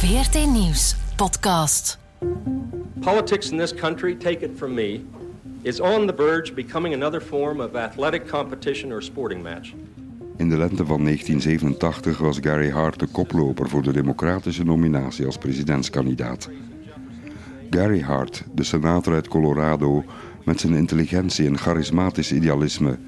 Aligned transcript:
VRT 0.00 0.46
Nieuws 0.46 0.96
podcast. 1.16 1.98
Politics 3.00 3.50
in 3.50 3.58
this 3.58 3.74
country, 3.74 4.16
take 4.16 4.44
it 4.44 4.50
from 4.56 4.74
me, 4.74 5.00
is 5.62 5.80
on 5.80 6.06
the 6.06 6.12
verge 6.16 6.48
of 6.48 6.54
becoming 6.54 6.94
another 6.94 7.20
form 7.20 7.60
of 7.60 7.76
athletic 7.76 8.28
competition 8.28 8.92
or 8.92 9.02
sporting 9.02 9.42
match. 9.42 9.72
In 10.36 10.48
de 10.48 10.56
lente 10.56 10.84
van 10.86 11.04
1987 11.04 12.18
was 12.18 12.38
Gary 12.40 12.70
Hart 12.70 12.98
de 12.98 13.06
koploper 13.06 13.68
voor 13.68 13.82
de 13.82 13.92
democratische 13.92 14.64
nominatie 14.64 15.26
als 15.26 15.38
presidentskandidaat. 15.38 16.48
Gary 17.70 18.00
Hart, 18.00 18.44
de 18.54 18.64
senator 18.64 19.14
uit 19.14 19.28
Colorado, 19.28 20.04
met 20.44 20.60
zijn 20.60 20.74
intelligentie 20.74 21.46
en 21.46 21.58
charismatisch 21.58 22.32
idealisme, 22.32 22.98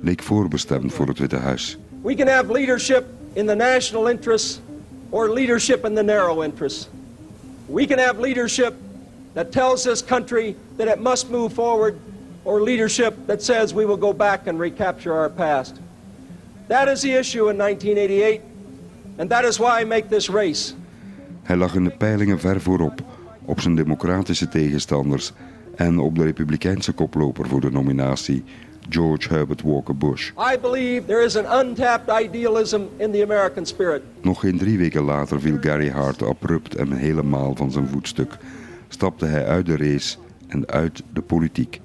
leek 0.00 0.22
voorbestemd 0.22 0.92
voor 0.92 1.08
het 1.08 1.18
Witte 1.18 1.36
Huis. 1.36 1.78
We 2.02 2.14
can 2.14 2.28
have 2.28 2.52
leadership 2.52 3.04
in 3.32 3.46
the 3.46 3.54
national 3.54 4.08
interests 4.08 4.60
or 5.16 5.30
leadership 5.30 5.86
in 5.86 5.94
the 5.94 6.02
narrow 6.02 6.42
interests. 6.42 6.90
We 7.68 7.86
can 7.86 7.98
have 7.98 8.18
leadership 8.18 8.74
that 9.32 9.50
tells 9.50 9.82
this 9.82 10.02
country 10.02 10.54
that 10.76 10.88
it 10.88 10.98
must 11.00 11.30
move 11.30 11.54
forward 11.54 11.98
or 12.44 12.60
leadership 12.60 13.14
that 13.26 13.42
says 13.42 13.72
we 13.72 13.86
will 13.86 13.96
go 13.96 14.12
back 14.12 14.46
and 14.46 14.60
recapture 14.60 15.14
our 15.14 15.30
past. 15.30 15.80
That 16.68 16.88
is 16.88 17.00
the 17.00 17.12
issue 17.12 17.48
in 17.48 17.56
1988 17.56 18.42
and 19.18 19.30
that 19.30 19.44
is 19.44 19.58
why 19.58 19.80
I 19.80 19.84
make 19.84 20.08
this 20.08 20.28
race. 20.28 20.74
Hij 21.42 21.56
lag 21.56 21.74
in 21.74 21.84
de 21.84 21.90
peilingen 21.90 22.40
ver 22.40 22.60
voorop, 22.60 23.00
op 23.44 23.60
zijn 23.60 23.74
democratische 23.74 24.48
tegenstanders 24.48 25.32
en 25.76 25.98
op 25.98 26.14
de 26.14 26.24
republikeinse 26.24 26.92
koploper 26.92 27.46
voor 27.46 27.60
de 27.60 27.70
nominatie, 27.70 28.44
George 28.88 29.28
Herbert 29.28 29.62
Walker 29.62 29.96
Bush. 29.96 30.32
I 30.52 30.56
believe 30.56 31.06
there 31.06 31.24
is 31.24 31.36
an 31.36 31.44
untapped 31.60 32.22
idealism 32.22 32.82
in 32.96 33.12
the 33.12 33.22
American 33.22 33.66
spirit. 33.66 34.02
Nog 34.20 34.40
geen 34.40 34.58
drie 34.58 34.78
weken 34.78 35.02
later 35.02 35.40
viel 35.40 35.56
Gary 35.60 35.90
Hart 35.90 36.22
abrupt 36.22 36.74
en 36.74 36.92
helemaal 36.92 37.54
van 37.56 37.70
zijn 37.70 37.88
voetstuk. 37.88 38.36
Stapte 38.88 39.26
hij 39.26 39.46
uit 39.46 39.66
de 39.66 39.76
race 39.76 40.16
en 40.48 40.66
uit 40.68 41.02
de 41.12 41.22
politiek. 41.22 41.80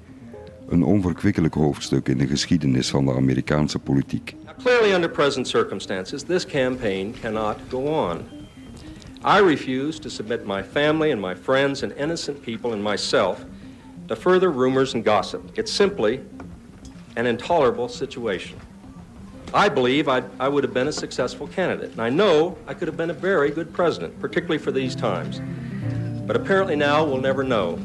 Een 0.68 0.82
onverkwikkelijk 0.82 1.54
hoofdstuk 1.54 2.08
in 2.08 2.18
de 2.18 2.26
geschiedenis 2.26 2.90
van 2.90 3.04
de 3.04 3.14
Amerikaanse 3.14 3.78
politiek. 3.78 4.34
Clearly, 4.62 4.94
under 4.94 5.10
present 5.10 5.48
circumstances, 5.48 6.22
this 6.22 6.46
campaign 6.46 7.14
cannot 7.20 7.56
go 7.68 7.78
on. 7.78 8.18
I 9.24 9.40
refuse 9.40 10.00
to 10.00 10.08
submit 10.08 10.46
my 10.46 10.62
family 10.62 11.12
and 11.12 11.20
my 11.20 11.34
friends 11.36 11.82
and 11.82 11.92
innocent 11.96 12.40
people 12.40 12.72
and 12.72 12.82
myself 12.82 13.44
to 14.06 14.16
further 14.16 14.50
rumors 14.50 14.94
and 14.94 15.04
gossip. 15.04 15.40
It's 15.54 15.72
simply 15.72 16.20
an 17.16 17.26
intolerable 17.26 17.88
situation. 17.88 18.58
I 19.54 19.68
believe 19.68 20.08
I'd, 20.08 20.24
I 20.40 20.48
would 20.48 20.64
have 20.64 20.72
been 20.72 20.88
a 20.88 20.92
successful 20.92 21.46
candidate, 21.46 21.90
and 21.92 22.00
I 22.00 22.08
know 22.08 22.56
I 22.66 22.74
could 22.74 22.88
have 22.88 22.96
been 22.96 23.10
a 23.10 23.14
very 23.14 23.50
good 23.50 23.72
president, 23.72 24.18
particularly 24.18 24.58
for 24.58 24.72
these 24.72 24.94
times. 24.94 25.40
But 26.26 26.36
apparently 26.36 26.76
now 26.76 27.04
we'll 27.04 27.20
never 27.20 27.42
know. 27.42 27.78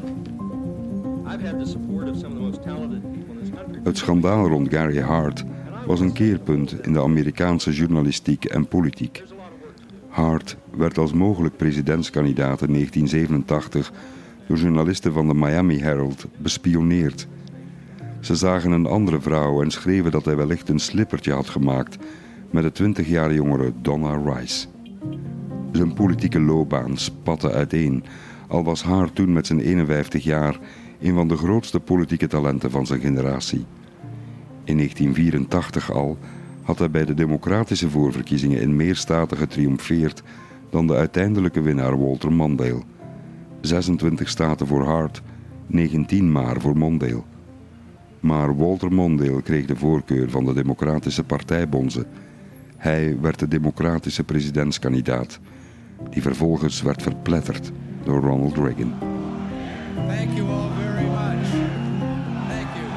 I've 1.26 1.42
had 1.42 1.60
the 1.60 1.66
support 1.66 2.08
of 2.08 2.16
some 2.16 2.32
of 2.32 2.34
the 2.34 2.40
most 2.40 2.62
talented 2.62 3.02
people 3.14 3.34
in 3.34 3.40
this 3.40 3.50
country. 3.50 3.80
Het 3.84 3.98
schandaal 3.98 4.48
rond 4.48 4.68
Gary 4.70 5.00
Hart 5.00 5.44
was 5.86 6.00
een 6.00 6.12
keerpunt 6.12 6.84
in 6.86 6.92
de 6.92 7.02
Amerikaanse 7.02 7.72
journalistiek 7.72 8.44
en 8.44 8.68
politiek. 8.68 9.24
Hart 10.08 10.56
werd 10.70 10.98
als 10.98 11.12
mogelijk 11.12 11.56
presidentskandidaat 11.56 12.62
in 12.62 12.72
1987 12.72 13.92
door 14.46 14.56
journalisten 14.56 15.12
van 15.12 15.28
de 15.28 15.34
Miami 15.34 15.80
Herald 15.80 16.26
bespioneerd. 16.36 17.26
Ze 18.20 18.34
zagen 18.34 18.70
een 18.70 18.86
andere 18.86 19.20
vrouw 19.20 19.62
en 19.62 19.70
schreven 19.70 20.10
dat 20.10 20.24
hij 20.24 20.36
wellicht 20.36 20.68
een 20.68 20.78
slippertje 20.78 21.32
had 21.32 21.48
gemaakt 21.48 21.98
met 22.50 22.62
de 22.62 22.72
20 22.72 23.08
jaar 23.08 23.34
jongere 23.34 23.72
Donna 23.82 24.20
Rice. 24.24 24.66
Zijn 25.72 25.94
politieke 25.94 26.40
loopbaan 26.40 26.96
spatte 26.96 27.50
uiteen, 27.50 28.04
al 28.48 28.64
was 28.64 28.82
Hart 28.82 29.14
toen 29.14 29.32
met 29.32 29.46
zijn 29.46 29.60
51 29.60 30.24
jaar 30.24 30.58
een 31.00 31.14
van 31.14 31.28
de 31.28 31.36
grootste 31.36 31.80
politieke 31.80 32.26
talenten 32.26 32.70
van 32.70 32.86
zijn 32.86 33.00
generatie. 33.00 33.64
In 34.64 34.76
1984 34.76 35.92
al 35.92 36.18
had 36.62 36.78
hij 36.78 36.90
bij 36.90 37.04
de 37.04 37.14
democratische 37.14 37.90
voorverkiezingen 37.90 38.60
in 38.60 38.76
meer 38.76 38.96
staten 38.96 39.36
getriomfeerd 39.36 40.22
dan 40.70 40.86
de 40.86 40.94
uiteindelijke 40.94 41.60
winnaar 41.60 41.98
Walter 41.98 42.32
Mondale. 42.32 42.82
26 43.60 44.28
staten 44.28 44.66
voor 44.66 44.84
Hart, 44.84 45.22
19 45.66 46.32
maar 46.32 46.60
voor 46.60 46.76
Mondale. 46.76 47.22
Maar 48.20 48.56
Walter 48.56 48.92
Mondale 48.92 49.42
kreeg 49.42 49.66
de 49.66 49.76
voorkeur 49.76 50.30
van 50.30 50.44
de 50.44 50.54
Democratische 50.54 51.24
Partijbonzen. 51.24 52.06
Hij 52.76 53.20
werd 53.20 53.38
de 53.38 53.48
democratische 53.48 54.24
presidentskandidaat, 54.24 55.40
die 56.10 56.22
vervolgens 56.22 56.82
werd 56.82 57.02
verpletterd 57.02 57.72
door 58.04 58.20
Ronald 58.20 58.56
Reagan. 58.56 58.92
Thank 59.94 60.30
you 60.36 60.48
all 60.48 60.70
very 60.76 61.06
much. 61.06 61.50
Thank 62.48 62.68
you. 62.74 62.88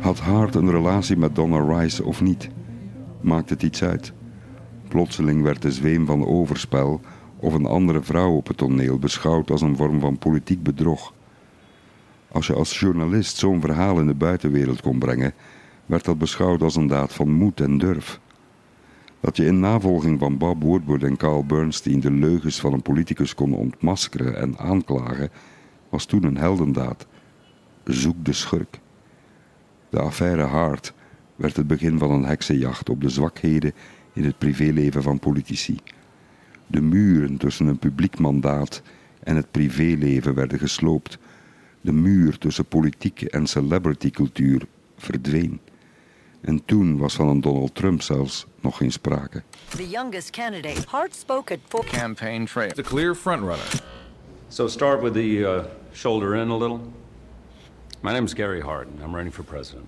Had 0.00 0.18
Hart 0.18 0.54
een 0.54 0.70
relatie 0.70 1.16
met 1.16 1.34
Donna 1.34 1.78
Rice 1.78 2.04
of 2.04 2.20
niet? 2.20 2.48
Maakt 3.20 3.50
het 3.50 3.62
iets 3.62 3.82
uit? 3.82 4.12
Plotseling 4.88 5.42
werd 5.42 5.62
de 5.62 5.72
zweem 5.72 6.06
van 6.06 6.26
overspel 6.26 7.00
of 7.44 7.54
een 7.54 7.66
andere 7.66 8.02
vrouw 8.02 8.32
op 8.36 8.46
het 8.46 8.56
toneel 8.56 8.98
beschouwd 8.98 9.50
als 9.50 9.60
een 9.60 9.76
vorm 9.76 10.00
van 10.00 10.18
politiek 10.18 10.62
bedrog. 10.62 11.12
Als 12.28 12.46
je 12.46 12.54
als 12.54 12.80
journalist 12.80 13.36
zo'n 13.36 13.60
verhaal 13.60 14.00
in 14.00 14.06
de 14.06 14.14
buitenwereld 14.14 14.80
kon 14.80 14.98
brengen, 14.98 15.34
werd 15.86 16.04
dat 16.04 16.18
beschouwd 16.18 16.62
als 16.62 16.76
een 16.76 16.86
daad 16.86 17.12
van 17.12 17.30
moed 17.30 17.60
en 17.60 17.78
durf. 17.78 18.20
Dat 19.20 19.36
je 19.36 19.46
in 19.46 19.60
navolging 19.60 20.18
van 20.18 20.38
Bob 20.38 20.62
Woodward 20.62 21.02
en 21.02 21.16
Carl 21.16 21.44
Bernstein 21.44 22.00
de 22.00 22.10
leugens 22.10 22.60
van 22.60 22.72
een 22.72 22.82
politicus 22.82 23.34
kon 23.34 23.54
ontmaskeren 23.54 24.36
en 24.36 24.58
aanklagen, 24.58 25.30
was 25.88 26.04
toen 26.04 26.24
een 26.24 26.36
heldendaad. 26.36 27.06
Zoek 27.84 28.24
de 28.24 28.32
schurk. 28.32 28.80
De 29.90 30.00
affaire 30.00 30.42
Hart 30.42 30.94
werd 31.36 31.56
het 31.56 31.66
begin 31.66 31.98
van 31.98 32.10
een 32.10 32.24
heksenjacht 32.24 32.88
op 32.88 33.00
de 33.00 33.08
zwakheden 33.08 33.72
in 34.12 34.24
het 34.24 34.38
privéleven 34.38 35.02
van 35.02 35.18
politici. 35.18 35.78
De 36.66 36.80
muren 36.80 37.36
tussen 37.36 37.66
een 37.66 37.78
publiek 37.78 38.18
mandaat 38.18 38.82
en 39.22 39.36
het 39.36 39.50
privéleven 39.50 40.34
werden 40.34 40.58
gesloopt. 40.58 41.18
De 41.80 41.92
muur 41.92 42.38
tussen 42.38 42.64
politiek 42.64 43.22
en 43.22 43.46
celebritycultuur 43.46 44.66
verdween. 44.96 45.60
En 46.40 46.64
toen 46.64 46.98
was 46.98 47.14
van 47.14 47.28
een 47.28 47.40
Donald 47.40 47.74
Trump 47.74 48.02
zelfs 48.02 48.46
nog 48.60 48.76
geen 48.76 48.92
sprake. 48.92 49.42
The 49.68 49.88
youngest 49.88 50.30
candidate, 50.30 50.82
Hart 50.88 51.14
spoke 51.14 51.52
at 51.52 51.58
full 51.68 52.00
Campaign 52.00 52.44
trail. 52.44 52.72
The 52.72 52.82
clear 52.82 53.14
frontrunner. 53.14 53.82
So 54.48 54.68
start 54.68 55.02
with 55.02 55.12
the 55.12 55.38
uh, 55.38 55.64
shoulder 55.92 56.34
in 56.34 56.48
a 56.48 56.56
little. 56.56 56.80
My 58.00 58.12
name 58.12 58.24
is 58.24 58.32
Gary 58.32 58.60
Hart, 58.60 58.86
and 58.86 59.02
I'm 59.04 59.14
running 59.14 59.34
for 59.34 59.44
president. 59.44 59.86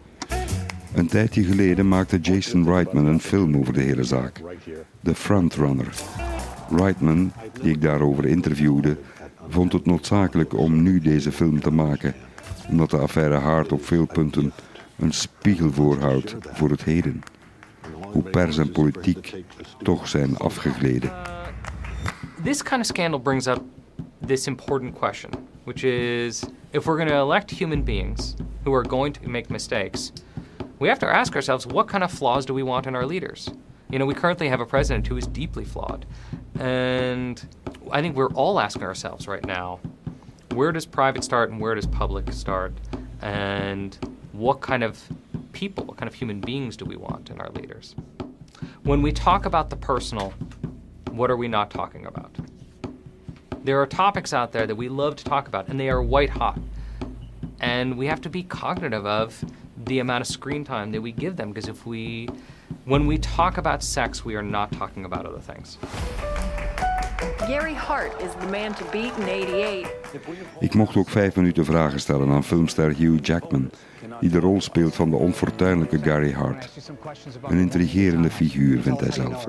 Een 0.94 1.06
tijdje 1.06 1.44
geleden 1.44 1.88
maakte 1.88 2.18
Jason 2.18 2.64
Reitman 2.64 3.06
een 3.06 3.20
film 3.20 3.56
over 3.56 3.72
de 3.72 3.80
hele 3.80 4.04
zaak. 4.04 4.40
The 5.02 5.14
Frontrunner. 5.14 5.94
Reitman, 6.70 7.32
die 7.62 7.72
ik 7.72 7.82
daarover 7.82 8.26
interviewde, 8.26 8.96
vond 9.48 9.72
het 9.72 9.86
noodzakelijk 9.86 10.58
om 10.58 10.82
nu 10.82 11.00
deze 11.00 11.32
film 11.32 11.60
te 11.60 11.70
maken. 11.70 12.14
Omdat 12.68 12.90
de 12.90 12.98
affaire 12.98 13.36
Hart 13.36 13.72
op 13.72 13.84
veel 13.84 14.06
punten 14.06 14.52
een 14.98 15.12
spiegel 15.12 15.72
voorhoudt 15.72 16.36
voor 16.40 16.70
het 16.70 16.84
heden. 16.84 17.22
Hoe 18.12 18.22
pers 18.22 18.58
en 18.58 18.72
politiek 18.72 19.42
toch 19.82 20.08
zijn 20.08 20.36
afgegleden. 20.36 21.12
this 22.46 22.62
kind 22.62 22.80
of 22.80 22.86
scandal 22.86 23.18
brings 23.18 23.48
up 23.48 23.60
this 24.20 24.46
important 24.46 24.94
question, 24.94 25.32
which 25.64 25.82
is 25.82 26.44
if 26.72 26.86
we're 26.86 26.96
going 26.96 27.08
to 27.08 27.16
elect 27.16 27.50
human 27.50 27.82
beings 27.82 28.36
who 28.62 28.72
are 28.72 28.84
going 28.84 29.12
to 29.12 29.28
make 29.28 29.50
mistakes, 29.50 30.12
we 30.78 30.86
have 30.86 31.00
to 31.00 31.06
ask 31.06 31.34
ourselves 31.34 31.66
what 31.66 31.88
kind 31.88 32.04
of 32.04 32.12
flaws 32.12 32.46
do 32.46 32.54
we 32.54 32.62
want 32.62 32.86
in 32.86 32.94
our 32.94 33.04
leaders? 33.04 33.50
You 33.90 33.98
know, 33.98 34.06
we 34.06 34.14
currently 34.14 34.48
have 34.48 34.60
a 34.60 34.66
president 34.66 35.06
who 35.06 35.16
is 35.16 35.26
deeply 35.26 35.64
flawed. 35.64 36.06
And 36.58 37.44
I 37.90 38.02
think 38.02 38.16
we're 38.16 38.32
all 38.32 38.58
asking 38.58 38.82
ourselves 38.82 39.28
right 39.28 39.44
now 39.44 39.80
where 40.56 40.72
does 40.72 40.86
private 40.86 41.22
start 41.22 41.50
and 41.50 41.60
where 41.60 41.74
does 41.74 41.86
public 41.86 42.32
start? 42.32 42.72
And 43.20 43.96
what 44.32 44.60
kind 44.60 44.82
of 44.82 45.02
people, 45.52 45.84
what 45.84 45.98
kind 45.98 46.08
of 46.08 46.14
human 46.14 46.40
beings 46.40 46.76
do 46.76 46.84
we 46.84 46.96
want 46.96 47.30
in 47.30 47.40
our 47.40 47.50
leaders? 47.50 47.94
When 48.82 49.02
we 49.02 49.12
talk 49.12 49.46
about 49.46 49.68
the 49.70 49.76
personal, 49.76 50.32
what 51.10 51.30
are 51.30 51.36
we 51.36 51.48
not 51.48 51.70
talking 51.70 52.06
about? 52.06 52.34
There 53.64 53.80
are 53.80 53.86
topics 53.86 54.32
out 54.32 54.52
there 54.52 54.66
that 54.66 54.76
we 54.76 54.88
love 54.88 55.16
to 55.16 55.24
talk 55.24 55.48
about, 55.48 55.68
and 55.68 55.78
they 55.78 55.90
are 55.90 56.02
white 56.02 56.30
hot. 56.30 56.58
And 57.60 57.98
we 57.98 58.06
have 58.06 58.20
to 58.22 58.30
be 58.30 58.42
cognitive 58.42 59.04
of 59.06 59.44
the 59.84 59.98
amount 59.98 60.22
of 60.22 60.26
screen 60.26 60.64
time 60.64 60.92
that 60.92 61.02
we 61.02 61.12
give 61.12 61.36
them, 61.36 61.50
because 61.50 61.68
if 61.68 61.84
we, 61.84 62.28
when 62.86 63.06
we 63.06 63.18
talk 63.18 63.58
about 63.58 63.82
sex, 63.82 64.24
we 64.24 64.36
are 64.36 64.42
not 64.42 64.70
talking 64.72 65.04
about 65.04 65.26
other 65.26 65.40
things. 65.40 65.76
Gary 67.48 67.74
Hart 67.74 68.20
is 68.22 68.32
the 68.34 68.46
man 68.46 68.74
to 68.74 68.84
beat 68.84 69.12
in 69.18 69.28
88. 69.28 69.86
Ik 70.60 70.74
mocht 70.74 70.96
ook 70.96 71.08
vijf 71.08 71.36
minuten 71.36 71.64
vragen 71.64 72.00
stellen 72.00 72.28
aan 72.28 72.44
filmster 72.44 72.96
Hugh 72.96 73.24
Jackman, 73.26 73.70
die 74.20 74.30
de 74.30 74.38
rol 74.38 74.60
speelt 74.60 74.94
van 74.94 75.10
de 75.10 75.16
onfortuinlijke 75.16 75.98
Gary 75.98 76.32
Hart. 76.32 76.70
Een 77.42 77.58
intrigerende 77.58 78.30
figuur, 78.30 78.82
vindt 78.82 79.00
hij 79.00 79.12
zelf. 79.12 79.46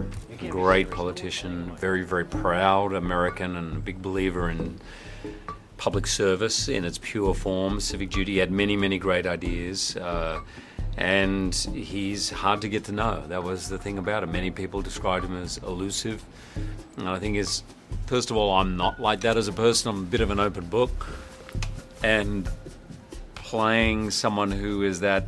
Great 0.49 0.89
politician, 0.89 1.71
very, 1.75 2.07
very 2.07 2.25
proud 2.25 2.93
American, 2.93 3.55
and 3.55 3.73
a 3.73 3.79
big 3.83 3.97
believer 4.01 4.49
in 4.49 4.79
public 5.75 6.05
service 6.05 6.73
in 6.73 6.83
its 6.83 6.99
pure 6.99 7.33
form, 7.33 7.79
civic 7.79 8.11
duty. 8.11 8.33
He 8.33 8.39
had 8.39 8.49
many, 8.49 8.75
many 8.75 8.99
great 8.99 9.25
ideas. 9.25 9.95
Uh, 9.95 10.35
and 10.97 11.53
he's 11.53 12.31
hard 12.31 12.61
to 12.61 12.69
get 12.69 12.85
to 12.85 12.91
know. 12.91 13.23
That 13.27 13.43
was 13.43 13.69
the 13.69 13.77
thing 13.77 13.99
about 13.99 14.23
him. 14.23 14.31
Many 14.31 14.49
people 14.49 14.81
described 14.81 15.25
him 15.25 15.41
as 15.41 15.59
elusive. 15.59 16.23
And 16.97 17.07
I 17.07 17.19
think 17.19 17.37
is, 17.37 17.61
first 18.07 18.31
of 18.31 18.37
all, 18.37 18.57
I'm 18.57 18.77
not 18.77 18.99
like 18.99 19.21
that 19.21 19.37
as 19.37 19.47
a 19.47 19.53
person. 19.53 19.89
I'm 19.89 20.01
a 20.01 20.05
bit 20.05 20.21
of 20.21 20.31
an 20.31 20.39
open 20.39 20.65
book. 20.65 21.07
And 22.03 22.49
playing 23.35 24.09
someone 24.09 24.51
who 24.51 24.83
is 24.83 24.99
that 25.01 25.27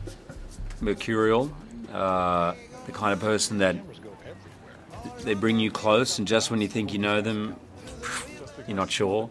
mercurial, 0.82 1.52
uh, 1.94 2.54
the 2.88 2.92
kind 2.92 3.14
of 3.14 3.20
person 3.20 3.60
that 3.60 3.76
they 5.22 5.36
bring 5.36 5.60
you 5.60 5.70
close, 5.70 6.18
and 6.18 6.28
just 6.28 6.50
when 6.50 6.62
you 6.62 6.68
think 6.68 6.94
you 6.94 7.00
know 7.00 7.22
them, 7.22 7.56
you're 8.68 8.76
not 8.76 8.92
sure. 8.92 9.30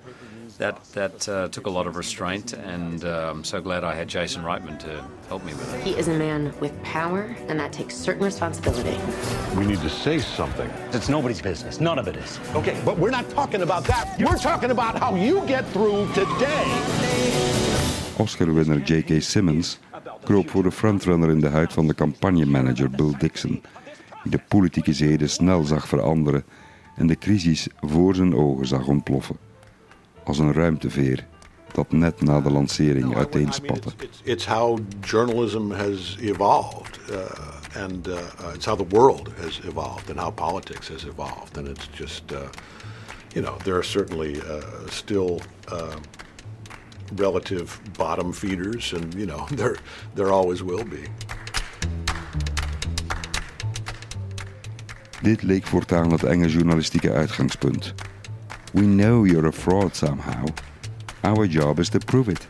That 0.59 0.85
that 0.93 1.29
uh, 1.29 1.49
took 1.49 1.67
a 1.67 1.71
lot 1.71 1.87
of 1.87 1.95
restraint, 1.95 2.53
and 2.53 3.05
uh, 3.05 3.31
I'm 3.31 3.45
so 3.45 3.61
glad 3.61 3.85
I 3.85 3.95
had 3.95 4.09
Jason 4.09 4.43
Reitman 4.43 4.79
to 4.81 5.05
help 5.29 5.45
me 5.45 5.53
with 5.55 5.73
it. 5.75 5.85
He 5.85 5.95
is 5.97 6.09
a 6.09 6.15
man 6.19 6.53
with 6.61 6.73
power, 6.83 7.37
and 7.49 7.61
that 7.61 7.73
takes 7.73 7.95
certain 7.95 8.25
responsibility. 8.25 8.99
We 9.57 9.67
need 9.67 9.81
to 9.83 9.89
say 9.89 10.19
something. 10.19 10.69
It's 10.93 11.09
nobody's 11.09 11.41
business. 11.41 11.79
None 11.81 12.01
of 12.01 12.09
it 12.09 12.17
is. 12.17 12.41
Okay, 12.55 12.77
but 12.85 12.99
we're 12.99 13.13
not 13.13 13.31
talking 13.31 13.63
about 13.63 13.85
that. 13.85 14.19
We're 14.19 14.37
talking 14.37 14.71
about 14.71 14.99
how 14.99 15.15
you 15.15 15.47
get 15.47 15.65
through 15.73 16.13
today. 16.13 16.67
Oscar-winner 18.17 18.81
J.K. 18.81 19.21
Simmons 19.21 19.79
kroop 20.25 20.51
voor 20.51 20.63
de 20.63 20.73
frontrunner 20.73 21.31
in 21.31 21.41
de 21.41 21.49
huid 21.49 21.73
van 21.73 21.87
de 21.87 21.95
campagnemanager 21.95 22.91
Bill 22.91 23.15
Dixon, 23.19 23.63
die 24.23 24.33
de 24.33 24.41
politieke 24.49 24.93
zeden 24.93 25.31
snel 25.31 25.63
zag 25.63 25.89
veranderen 25.89 26.45
en 26.97 27.07
de 27.07 27.17
crisis 27.17 27.69
voor 27.81 28.15
zijn 28.15 28.35
ogen 28.35 28.67
zag 28.67 28.87
ontploffen. 28.87 29.48
Als 30.29 30.39
een 30.39 30.53
ruimteveer 30.53 31.27
dat 31.73 31.93
net 31.93 32.23
na 32.23 32.41
de 32.41 32.51
lancering 32.51 33.17
uiteenspatte. 33.17 33.91
It's, 34.23 34.47
how 34.47 34.79
journalism 35.01 35.71
has 35.71 36.17
evolved, 36.21 36.99
uh, 37.11 37.83
and 37.83 38.09
uh, 38.09 38.15
uh, 38.15 38.55
it's 38.55 38.65
how 38.65 38.77
the 38.77 38.97
world 38.97 39.31
has 39.41 39.61
evolved, 39.65 40.11
and 40.11 40.19
how 40.19 40.31
politics 40.31 40.89
has 40.89 41.05
evolved, 41.05 41.57
and 41.57 41.67
it's 41.67 41.89
just, 41.97 42.33
uh, 42.33 42.39
you 43.35 43.45
know, 43.45 43.57
there 43.63 43.75
are 43.75 43.85
certainly 43.85 44.41
uh, 44.41 44.61
still 44.91 45.41
uh, 45.73 45.97
relative 47.17 47.81
bottom 47.97 48.33
feeders, 48.33 48.93
and 48.93 49.15
you 49.15 49.27
know, 49.27 49.47
there 49.57 49.77
there 50.15 50.31
always 50.31 50.63
will 50.63 50.85
be. 50.85 51.03
Dit 55.23 55.43
leek 55.43 55.67
voortaan 55.67 56.11
het 56.11 56.23
enge 56.23 56.49
journalistieke 56.49 57.13
uitgangspunt. 57.13 57.95
We 58.79 58.87
know 58.87 59.25
you're 59.25 59.49
a 59.49 59.53
fraud 59.53 59.97
somehow. 59.97 60.45
Our 61.25 61.49
job 61.49 61.79
is 61.79 61.89
to 61.89 61.99
prove 61.99 62.29
it. 62.29 62.47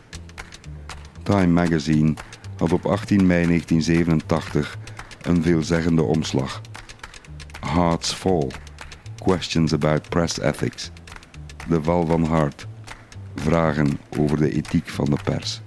Time 1.23 1.53
magazine 1.53 2.15
had 2.57 2.71
op 2.71 2.85
18 2.85 3.27
mei 3.27 3.45
1987 3.45 4.77
een 5.21 5.43
veelzeggende 5.43 6.01
omslag. 6.01 6.61
Hearts 7.59 8.13
Fall. 8.13 8.47
Questions 9.15 9.73
about 9.73 10.09
press 10.09 10.39
ethics. 10.39 10.91
De 11.67 11.83
val 11.83 12.05
van 12.05 12.23
Hart. 12.23 12.67
Vragen 13.35 13.99
over 14.17 14.37
de 14.37 14.51
ethiek 14.51 14.89
van 14.89 15.05
de 15.05 15.17
pers. 15.23 15.61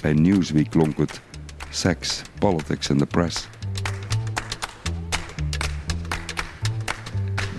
Bij 0.00 0.12
Newsweek 0.12 0.70
klonk 0.70 0.98
het 0.98 1.20
Sex, 1.68 2.22
Politics 2.38 2.90
and 2.90 2.98
the 2.98 3.06
Press. 3.06 3.48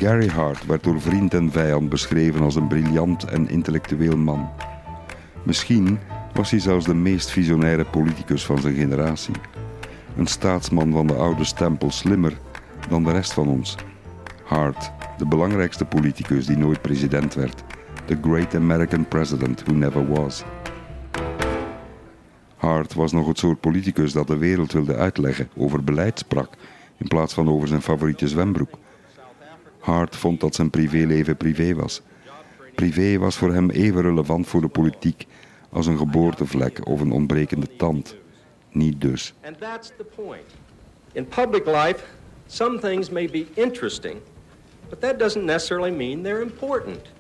Gary 0.01 0.27
Hart 0.27 0.65
werd 0.65 0.83
door 0.83 1.01
vriend 1.01 1.33
en 1.33 1.51
vijand 1.51 1.89
beschreven 1.89 2.41
als 2.41 2.55
een 2.55 2.67
briljant 2.67 3.23
en 3.23 3.49
intellectueel 3.49 4.17
man. 4.17 4.49
Misschien 5.43 5.99
was 6.33 6.51
hij 6.51 6.59
zelfs 6.59 6.85
de 6.85 6.93
meest 6.93 7.31
visionaire 7.31 7.85
politicus 7.85 8.45
van 8.45 8.57
zijn 8.57 8.75
generatie. 8.75 9.33
Een 10.17 10.27
staatsman 10.27 10.91
van 10.91 11.07
de 11.07 11.13
oude 11.13 11.43
stempel, 11.43 11.91
slimmer 11.91 12.37
dan 12.89 13.03
de 13.03 13.11
rest 13.11 13.33
van 13.33 13.47
ons. 13.47 13.75
Hart, 14.43 14.91
de 15.17 15.25
belangrijkste 15.25 15.85
politicus 15.85 16.45
die 16.45 16.57
nooit 16.57 16.81
president 16.81 17.33
werd. 17.33 17.63
The 18.05 18.17
great 18.21 18.55
American 18.55 19.07
president 19.07 19.63
who 19.63 19.73
never 19.73 20.07
was. 20.07 20.43
Hart 22.55 22.93
was 22.93 23.11
nog 23.11 23.27
het 23.27 23.37
soort 23.37 23.59
politicus 23.59 24.13
dat 24.13 24.27
de 24.27 24.37
wereld 24.37 24.71
wilde 24.71 24.95
uitleggen, 24.95 25.49
over 25.57 25.83
beleid 25.83 26.19
sprak, 26.19 26.49
in 26.97 27.07
plaats 27.07 27.33
van 27.33 27.49
over 27.49 27.67
zijn 27.67 27.81
favoriete 27.81 28.27
zwembroek. 28.27 28.80
Hart 29.81 30.15
vond 30.15 30.39
dat 30.39 30.55
zijn 30.55 30.69
privéleven 30.69 31.37
privé 31.37 31.73
was. 31.73 32.01
Privé 32.75 33.17
was 33.17 33.35
voor 33.35 33.53
hem 33.53 33.69
even 33.69 34.01
relevant 34.01 34.47
voor 34.47 34.61
de 34.61 34.67
politiek 34.67 35.27
als 35.69 35.87
een 35.87 35.97
geboortevlek 35.97 36.87
of 36.87 37.01
een 37.01 37.11
ontbrekende 37.11 37.75
tand. 37.77 38.15
Niet 38.71 39.01
dus. 39.01 39.33
And 39.45 39.59
that's 39.59 39.91
the 39.97 40.03
point. 40.03 40.45
In 41.11 41.25
public 41.25 41.65
life, 41.65 42.03
some 42.47 42.79
things 42.79 43.09
may 43.09 43.27
be 43.27 43.45
interesting, 43.53 44.15
but 44.89 45.01
that 45.01 45.19
doesn't 45.19 45.45
necessarily 45.45 45.91
mean 45.91 46.23
they're 46.23 46.41
important. 46.41 47.11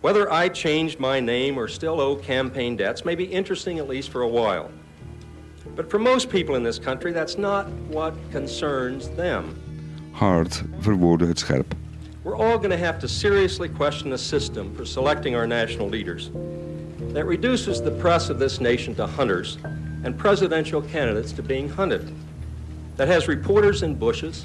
Whether 0.00 0.44
I 0.44 0.48
changed 0.48 0.98
my 0.98 1.20
name 1.20 1.58
or 1.58 1.68
still 1.68 2.00
owe 2.00 2.16
campaign 2.16 2.76
debts 2.76 3.02
may 3.02 3.16
be 3.16 3.24
interesting 3.24 3.80
at 3.80 3.88
least 3.88 4.10
for 4.10 4.22
a 4.22 4.28
while. 4.28 4.70
But 5.74 5.90
for 5.90 6.00
most 6.00 6.28
people 6.28 6.56
in 6.56 6.62
this 6.62 6.78
country, 6.78 7.12
that's 7.12 7.36
not 7.36 7.66
what 7.90 8.14
concerns 8.30 9.08
them. 9.08 9.44
Hart 10.12 10.62
verwoordde 10.78 11.26
het 11.26 11.38
scherp. 11.38 11.74
We're 12.26 12.36
all 12.36 12.58
going 12.58 12.70
to 12.70 12.76
have 12.76 12.98
to 13.02 13.08
seriously 13.08 13.68
question 13.68 14.10
the 14.10 14.18
system 14.18 14.74
for 14.74 14.84
selecting 14.84 15.36
our 15.36 15.46
national 15.46 15.88
leaders 15.88 16.32
that 17.12 17.24
reduces 17.24 17.80
the 17.80 17.92
press 17.92 18.30
of 18.30 18.40
this 18.40 18.60
nation 18.60 18.96
to 18.96 19.06
hunters 19.06 19.58
and 20.02 20.18
presidential 20.18 20.82
candidates 20.82 21.30
to 21.34 21.42
being 21.44 21.68
hunted, 21.68 22.12
that 22.96 23.06
has 23.06 23.28
reporters 23.28 23.84
in 23.84 23.94
bushes, 23.94 24.44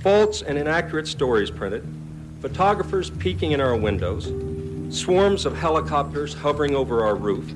false 0.00 0.42
and 0.42 0.58
inaccurate 0.58 1.06
stories 1.06 1.48
printed, 1.48 1.86
photographers 2.40 3.10
peeking 3.10 3.52
in 3.52 3.60
our 3.60 3.76
windows, 3.76 4.32
swarms 4.92 5.46
of 5.46 5.56
helicopters 5.56 6.34
hovering 6.34 6.74
over 6.74 7.04
our 7.04 7.14
roof, 7.14 7.52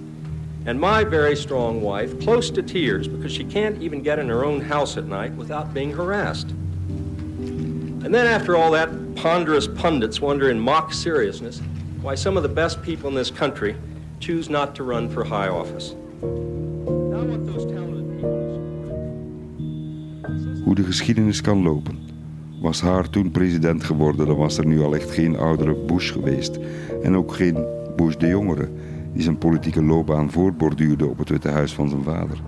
and 0.65 0.79
my 0.79 1.03
very 1.03 1.35
strong 1.35 1.83
wife 1.83 2.21
close 2.21 2.51
to 2.51 2.63
tears 2.63 3.09
because 3.09 3.33
she 3.33 3.43
can't 3.43 3.83
even 3.83 4.01
get 4.01 4.21
in 4.21 4.29
her 4.29 4.45
own 4.45 4.61
house 4.61 4.97
at 4.97 5.07
night 5.07 5.33
without 5.33 5.75
being 5.75 5.91
harassed. 5.91 6.51
And 6.51 8.15
then, 8.15 8.29
after 8.29 8.57
all 8.57 8.71
that, 8.71 8.89
ponderous 9.15 9.69
pundits 9.69 10.21
wonder 10.21 10.51
in 10.51 10.59
mock 10.59 10.93
seriousness 10.93 11.61
why 12.03 12.17
some 12.17 12.37
of 12.37 12.43
the 12.43 12.49
best 12.49 12.83
people 12.83 13.09
in 13.09 13.15
this 13.15 13.31
country 13.31 13.77
choose 14.19 14.51
not 14.51 14.75
to 14.75 14.85
run 14.85 15.11
for 15.11 15.25
high 15.25 15.49
office. 15.49 15.95
Now, 16.23 17.25
what 17.25 17.47
those 17.47 17.67
talented 17.67 18.09
people 18.21 18.49
Hoe 20.65 20.75
de 20.75 20.83
geschiedenis 20.83 21.41
kan 21.41 21.63
lopen. 21.63 21.99
Was 22.61 22.81
haar 22.81 23.11
toen 23.11 23.31
president 23.31 23.85
geworden, 23.85 24.27
dan 24.27 24.37
was 24.37 24.59
er 24.59 24.67
nu 24.67 24.83
al 24.83 24.95
echt 24.95 25.11
geen 25.11 25.39
oudere 25.39 25.75
Bush 25.75 26.13
geweest. 26.13 26.59
En 27.03 27.17
ook 27.17 27.35
geen 27.35 27.67
Bush 27.97 28.15
de 28.15 28.27
jongere, 28.27 28.69
die 29.13 29.23
zijn 29.23 29.39
politieke 29.39 29.83
loopbaan 29.83 30.31
voortborduurde 30.31 31.07
op 31.07 31.19
het 31.19 31.29
Witte 31.29 31.49
Huis 31.49 31.75
van 31.75 31.89
zijn 31.89 32.03
vader. 32.03 32.43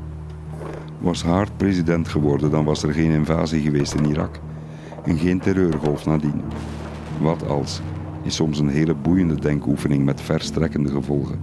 Was 0.99 1.23
Hart 1.23 1.57
president 1.57 2.09
geworden, 2.09 2.51
dan 2.51 2.65
was 2.65 2.83
er 2.83 2.93
geen 2.93 3.11
invasie 3.11 3.61
geweest 3.63 3.95
in 3.95 4.05
Irak. 4.05 4.41
En 5.05 5.19
geen 5.19 5.39
terreurgolf 5.39 6.07
nadien. 6.07 6.43
Wat 7.21 7.47
als 7.47 7.81
is 8.23 8.35
soms 8.35 8.59
een 8.59 8.69
hele 8.69 8.95
boeiende 8.95 9.41
denkoefening 9.41 10.05
met 10.05 10.21
verstrekkende 10.21 10.91
gevolgen. 10.91 11.39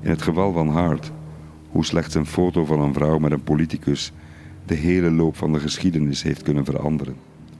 In 0.00 0.10
het 0.10 0.22
geval 0.22 0.52
van 0.52 0.68
Hart, 0.68 1.12
hoe 1.70 1.84
slechts 1.84 2.14
een 2.14 2.26
foto 2.26 2.64
van 2.64 2.80
een 2.80 2.94
vrouw 2.94 3.18
met 3.18 3.32
een 3.32 3.42
politicus 3.42 4.12
de 4.66 4.74
hele 4.74 5.10
loop 5.10 5.36
van 5.36 5.52
de 5.52 5.60
geschiedenis 5.60 6.22
heeft 6.22 6.42
kunnen 6.42 6.64
veranderen. 6.64 7.16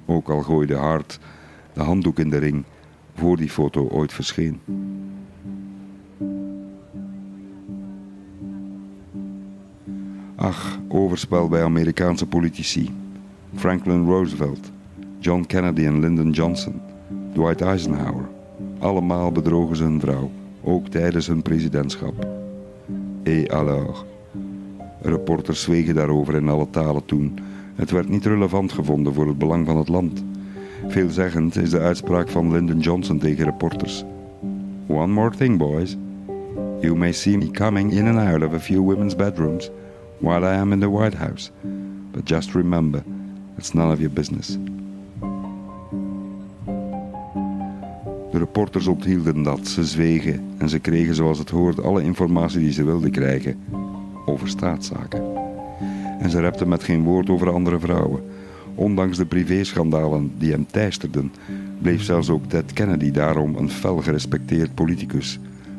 Ook 0.06 0.28
al 0.28 0.42
gooide 0.42 0.76
Hart 0.76 1.18
de 1.72 1.82
handdoek 1.82 2.18
in 2.18 2.30
de 2.30 2.38
ring 2.38 2.64
voor 3.14 3.36
die 3.36 3.50
foto 3.50 3.88
ooit 3.88 4.12
verscheen. 4.12 4.60
Ach, 10.36 10.78
overspel 10.88 11.48
bij 11.48 11.64
Amerikaanse 11.64 12.26
politici. 12.26 12.90
Franklin 13.54 14.04
Roosevelt, 14.04 14.72
John 15.24 15.44
Kennedy 15.46 15.86
en 15.86 16.00
Lyndon 16.00 16.30
Johnson, 16.30 16.80
Dwight 17.32 17.60
Eisenhower. 17.60 18.28
Allemaal 18.78 19.32
bedrogen 19.32 19.76
ze 19.76 19.82
hun 19.82 20.00
vrouw, 20.00 20.30
ook 20.62 20.88
tijdens 20.88 21.26
hun 21.26 21.42
presidentschap. 21.42 22.28
Et 23.22 23.52
alors? 23.52 24.04
Reporters 25.00 25.62
zwegen 25.62 25.94
daarover 25.94 26.34
in 26.34 26.48
alle 26.48 26.70
talen 26.70 27.04
toen. 27.04 27.38
Het 27.74 27.90
werd 27.90 28.08
niet 28.08 28.24
relevant 28.24 28.72
gevonden 28.72 29.14
voor 29.14 29.26
het 29.26 29.38
belang 29.38 29.66
van 29.66 29.76
het 29.76 29.88
land. 29.88 30.24
Veelzeggend 30.88 31.56
is 31.56 31.70
de 31.70 31.80
uitspraak 31.80 32.28
van 32.28 32.52
Lyndon 32.52 32.78
Johnson 32.78 33.18
tegen 33.18 33.44
reporters. 33.44 34.04
One 34.86 35.12
more 35.12 35.30
thing, 35.30 35.58
boys. 35.58 35.96
You 36.80 36.96
may 36.96 37.12
see 37.12 37.36
me 37.36 37.50
coming 37.50 37.92
in 37.92 38.06
and 38.06 38.28
out 38.28 38.42
of 38.42 38.54
a 38.54 38.60
few 38.60 38.86
women's 38.86 39.16
bedrooms 39.16 39.70
while 40.18 40.54
I 40.54 40.56
am 40.56 40.72
in 40.72 40.80
the 40.80 40.90
White 40.90 41.16
House. 41.16 41.50
But 42.12 42.28
just 42.28 42.54
remember, 42.54 43.02
it's 43.56 43.72
none 43.72 43.92
of 43.92 43.98
your 43.98 44.12
business. 44.12 44.58
De 48.34 48.40
reporters 48.40 48.86
onthielden 48.86 49.42
dat, 49.42 49.66
ze 49.66 49.84
zwegen 49.84 50.40
en 50.58 50.68
ze 50.68 50.78
kregen 50.78 51.14
zoals 51.14 51.38
het 51.38 51.50
hoort 51.50 51.82
alle 51.82 52.02
informatie 52.02 52.58
die 52.58 52.72
ze 52.72 52.84
wilden 52.84 53.10
krijgen 53.10 53.56
over 54.26 54.48
staatszaken. 54.48 55.22
En 56.20 56.30
ze 56.30 56.40
repten 56.40 56.68
met 56.68 56.82
geen 56.82 57.02
woord 57.02 57.30
over 57.30 57.52
andere 57.52 57.78
vrouwen. 57.78 58.22
Ondanks 58.74 59.16
de 59.16 59.26
privéschandalen 59.26 60.32
die 60.38 60.50
hem 60.50 60.66
teisterden, 60.70 61.32
bleef 61.82 62.02
zelfs 62.02 62.30
ook 62.30 62.46
Ted 62.46 62.72
Kennedy 62.72 63.10
daarom 63.10 63.56
een 63.56 63.70
fel 63.70 63.96
gerespecteerd 63.96 64.74
politicus. 64.74 65.38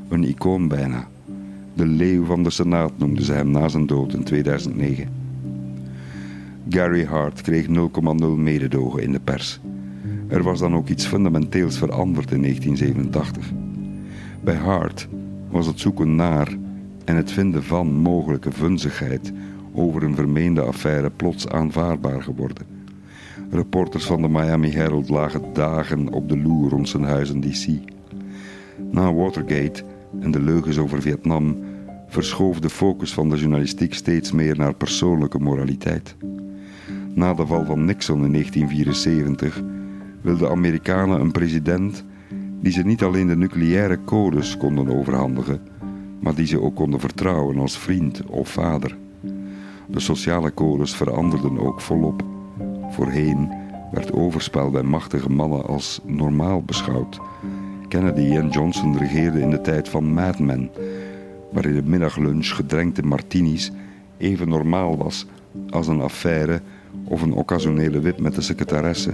Een 0.09 0.23
icoon 0.23 0.67
bijna. 0.67 1.07
De 1.73 1.85
leeuw 1.85 2.25
van 2.25 2.43
de 2.43 2.49
Senaat 2.49 2.91
noemden 2.97 3.23
ze 3.23 3.33
hem 3.33 3.51
na 3.51 3.67
zijn 3.67 3.87
dood 3.87 4.13
in 4.13 4.23
2009. 4.23 5.09
Gary 6.69 7.05
Hart 7.05 7.41
kreeg 7.41 7.65
0,0 7.67 7.71
mededogen 8.35 9.01
in 9.01 9.11
de 9.11 9.19
pers. 9.19 9.59
Er 10.27 10.43
was 10.43 10.59
dan 10.59 10.75
ook 10.75 10.87
iets 10.87 11.05
fundamenteels 11.05 11.77
veranderd 11.77 12.31
in 12.31 12.41
1987. 12.41 13.51
Bij 14.43 14.55
Hart 14.55 15.07
was 15.49 15.67
het 15.67 15.79
zoeken 15.79 16.15
naar 16.15 16.57
en 17.05 17.15
het 17.15 17.31
vinden 17.31 17.63
van 17.63 17.93
mogelijke 17.93 18.51
vunzigheid 18.51 19.33
over 19.73 20.03
een 20.03 20.15
vermeende 20.15 20.61
affaire 20.61 21.09
plots 21.09 21.47
aanvaardbaar 21.47 22.23
geworden. 22.23 22.65
Reporters 23.49 24.05
van 24.05 24.21
de 24.21 24.27
Miami 24.27 24.71
Herald 24.71 25.09
lagen 25.09 25.41
dagen 25.53 26.13
op 26.13 26.29
de 26.29 26.37
loer 26.37 26.69
rond 26.69 26.89
zijn 26.89 27.03
huis 27.03 27.31
in 27.31 27.41
DC. 27.41 27.67
Na 28.91 29.13
Watergate 29.13 29.83
en 30.19 30.31
de 30.31 30.41
leugens 30.41 30.77
over 30.77 31.01
Vietnam 31.01 31.57
verschoof 32.07 32.59
de 32.59 32.69
focus 32.69 33.13
van 33.13 33.29
de 33.29 33.37
journalistiek 33.37 33.93
steeds 33.93 34.31
meer 34.31 34.57
naar 34.57 34.75
persoonlijke 34.75 35.39
moraliteit. 35.39 36.15
Na 37.13 37.33
de 37.33 37.45
val 37.45 37.65
van 37.65 37.85
Nixon 37.85 38.25
in 38.25 38.31
1974 38.31 39.63
wilden 40.25 40.49
Amerikanen 40.49 41.19
een 41.19 41.31
president 41.31 42.03
die 42.61 42.71
ze 42.71 42.81
niet 42.81 43.03
alleen 43.03 43.27
de 43.27 43.35
nucleaire 43.35 43.99
codes 44.05 44.57
konden 44.57 44.97
overhandigen, 44.97 45.61
maar 46.19 46.35
die 46.35 46.45
ze 46.45 46.61
ook 46.61 46.75
konden 46.75 46.99
vertrouwen 46.99 47.59
als 47.59 47.77
vriend 47.77 48.25
of 48.25 48.49
vader. 48.49 48.97
De 49.87 49.99
sociale 49.99 50.53
codes 50.53 50.95
veranderden 50.95 51.59
ook 51.59 51.81
volop. 51.81 52.23
Voorheen 52.89 53.49
werd 53.91 54.13
overspel 54.13 54.69
bij 54.69 54.83
machtige 54.83 55.29
mannen 55.29 55.65
als 55.65 56.01
normaal 56.05 56.61
beschouwd. 56.61 57.19
Kennedy 57.87 58.35
en 58.35 58.49
Johnson 58.49 58.97
regeerden 58.97 59.41
in 59.41 59.49
de 59.49 59.61
tijd 59.61 59.89
van 59.89 60.13
Mad 60.13 60.39
Men, 60.39 60.69
waarin 61.51 61.75
de 61.75 61.83
middaglunch 61.83 62.55
gedrenkte 62.55 63.01
martinis 63.01 63.71
even 64.17 64.49
normaal 64.49 64.97
was 64.97 65.25
als 65.69 65.87
een 65.87 66.01
affaire 66.01 66.61
of 67.03 67.21
een 67.21 67.33
occasionele 67.33 67.99
wip 67.99 68.19
met 68.19 68.35
de 68.35 68.41
secretaresse. 68.41 69.13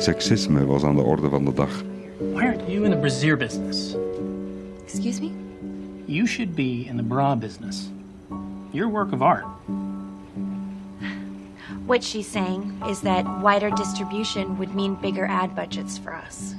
Seksisme 0.00 0.64
was 0.66 0.82
aan 0.82 0.96
de 0.96 1.02
orde 1.02 1.28
van 1.28 1.44
de 1.44 1.52
dag. 1.52 1.82
Why 2.18 2.44
aren't 2.44 2.68
you 2.68 2.84
in 2.84 2.90
the 2.90 2.96
brassiere 2.96 3.36
business? 3.36 3.94
Excuse 4.82 5.20
me? 5.20 5.30
You 6.06 6.26
should 6.26 6.54
be 6.54 6.86
in 6.88 6.96
the 6.96 7.02
bra 7.02 7.34
business. 7.34 7.90
Your 8.72 8.88
work 8.88 9.12
of 9.12 9.20
art. 9.22 9.44
What 11.86 12.02
she's 12.02 12.26
saying 12.26 12.80
is 12.88 13.00
that 13.00 13.24
wider 13.42 13.70
distribution 13.70 14.56
would 14.58 14.74
mean 14.74 14.94
bigger 14.94 15.26
ad 15.26 15.54
budgets 15.54 15.98
for 15.98 16.14
us. 16.14 16.54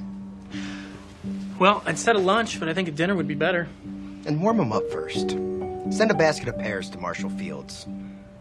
Well, 1.58 1.82
I'd 1.86 1.98
set 1.98 2.16
a 2.16 2.18
lunch, 2.18 2.60
but 2.60 2.68
I 2.68 2.74
think 2.74 2.88
a 2.88 2.92
dinner 2.92 3.14
would 3.14 3.28
be 3.28 3.34
better. 3.34 3.66
And 4.26 4.40
warm 4.40 4.58
them 4.58 4.72
up 4.72 4.88
first. 4.92 5.30
Send 5.90 6.10
a 6.10 6.14
basket 6.14 6.48
of 6.48 6.58
pears 6.58 6.90
to 6.90 6.98
Marshall 6.98 7.30
Fields. 7.30 7.86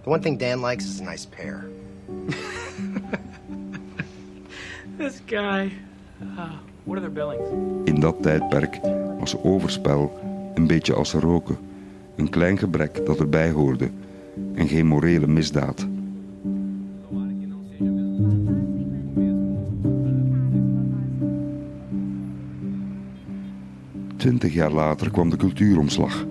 The 0.04 0.10
one 0.10 0.22
thing 0.22 0.38
Dan 0.38 0.62
likes 0.62 0.86
is 0.86 1.00
a 1.00 1.04
nice 1.04 1.26
pear. 1.26 1.66
This 5.02 5.22
guy. 5.26 5.72
Uh, 6.22 6.52
what 6.84 6.98
are 6.98 7.00
their 7.00 7.12
billings? 7.12 7.50
In 7.84 8.00
dat 8.00 8.22
tijdperk 8.22 8.80
was 9.20 9.38
overspel 9.44 10.20
een 10.54 10.68
beetje 10.68 10.94
als 10.94 11.14
roken. 11.14 11.58
Een 12.16 12.30
klein 12.30 12.58
gebrek 12.58 13.06
dat 13.06 13.20
erbij 13.20 13.52
hoorde 13.52 13.90
en 14.56 14.68
geen 14.68 14.88
morele 14.88 15.28
misdaad. 15.28 15.88
Twintig 24.16 24.54
jaar 24.54 24.72
later 24.72 25.12
kwam 25.12 25.30
de 25.30 25.38
cultuuromslag. 25.38 26.26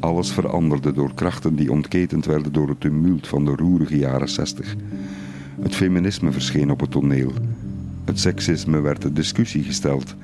Alles 0.00 0.32
veranderde 0.32 0.92
door 0.92 1.14
krachten 1.14 1.54
die 1.54 1.70
ontketend 1.70 2.26
werden 2.26 2.52
door 2.52 2.68
het 2.68 2.80
tumult 2.80 3.26
van 3.26 3.44
de 3.44 3.54
roerige 3.56 3.98
jaren 3.98 4.28
zestig. 4.28 4.74
Het 5.60 5.74
feminisme 5.74 6.32
verscheen 6.32 6.70
op 6.70 6.80
het 6.80 6.90
toneel. 6.90 7.32
Het 8.08 8.20
seksisme 8.20 8.80
werd 8.80 9.00
ter 9.00 9.14
discussie 9.14 9.62
gesteld. 9.62 10.14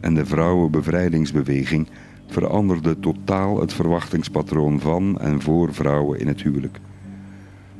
En 0.00 0.14
de 0.14 0.26
vrouwenbevrijdingsbeweging 0.26 1.88
veranderde 2.26 3.00
totaal 3.00 3.60
het 3.60 3.72
verwachtingspatroon 3.72 4.80
van 4.80 5.20
en 5.20 5.40
voor 5.40 5.74
vrouwen 5.74 6.18
in 6.18 6.26
het 6.26 6.42
huwelijk. 6.42 6.78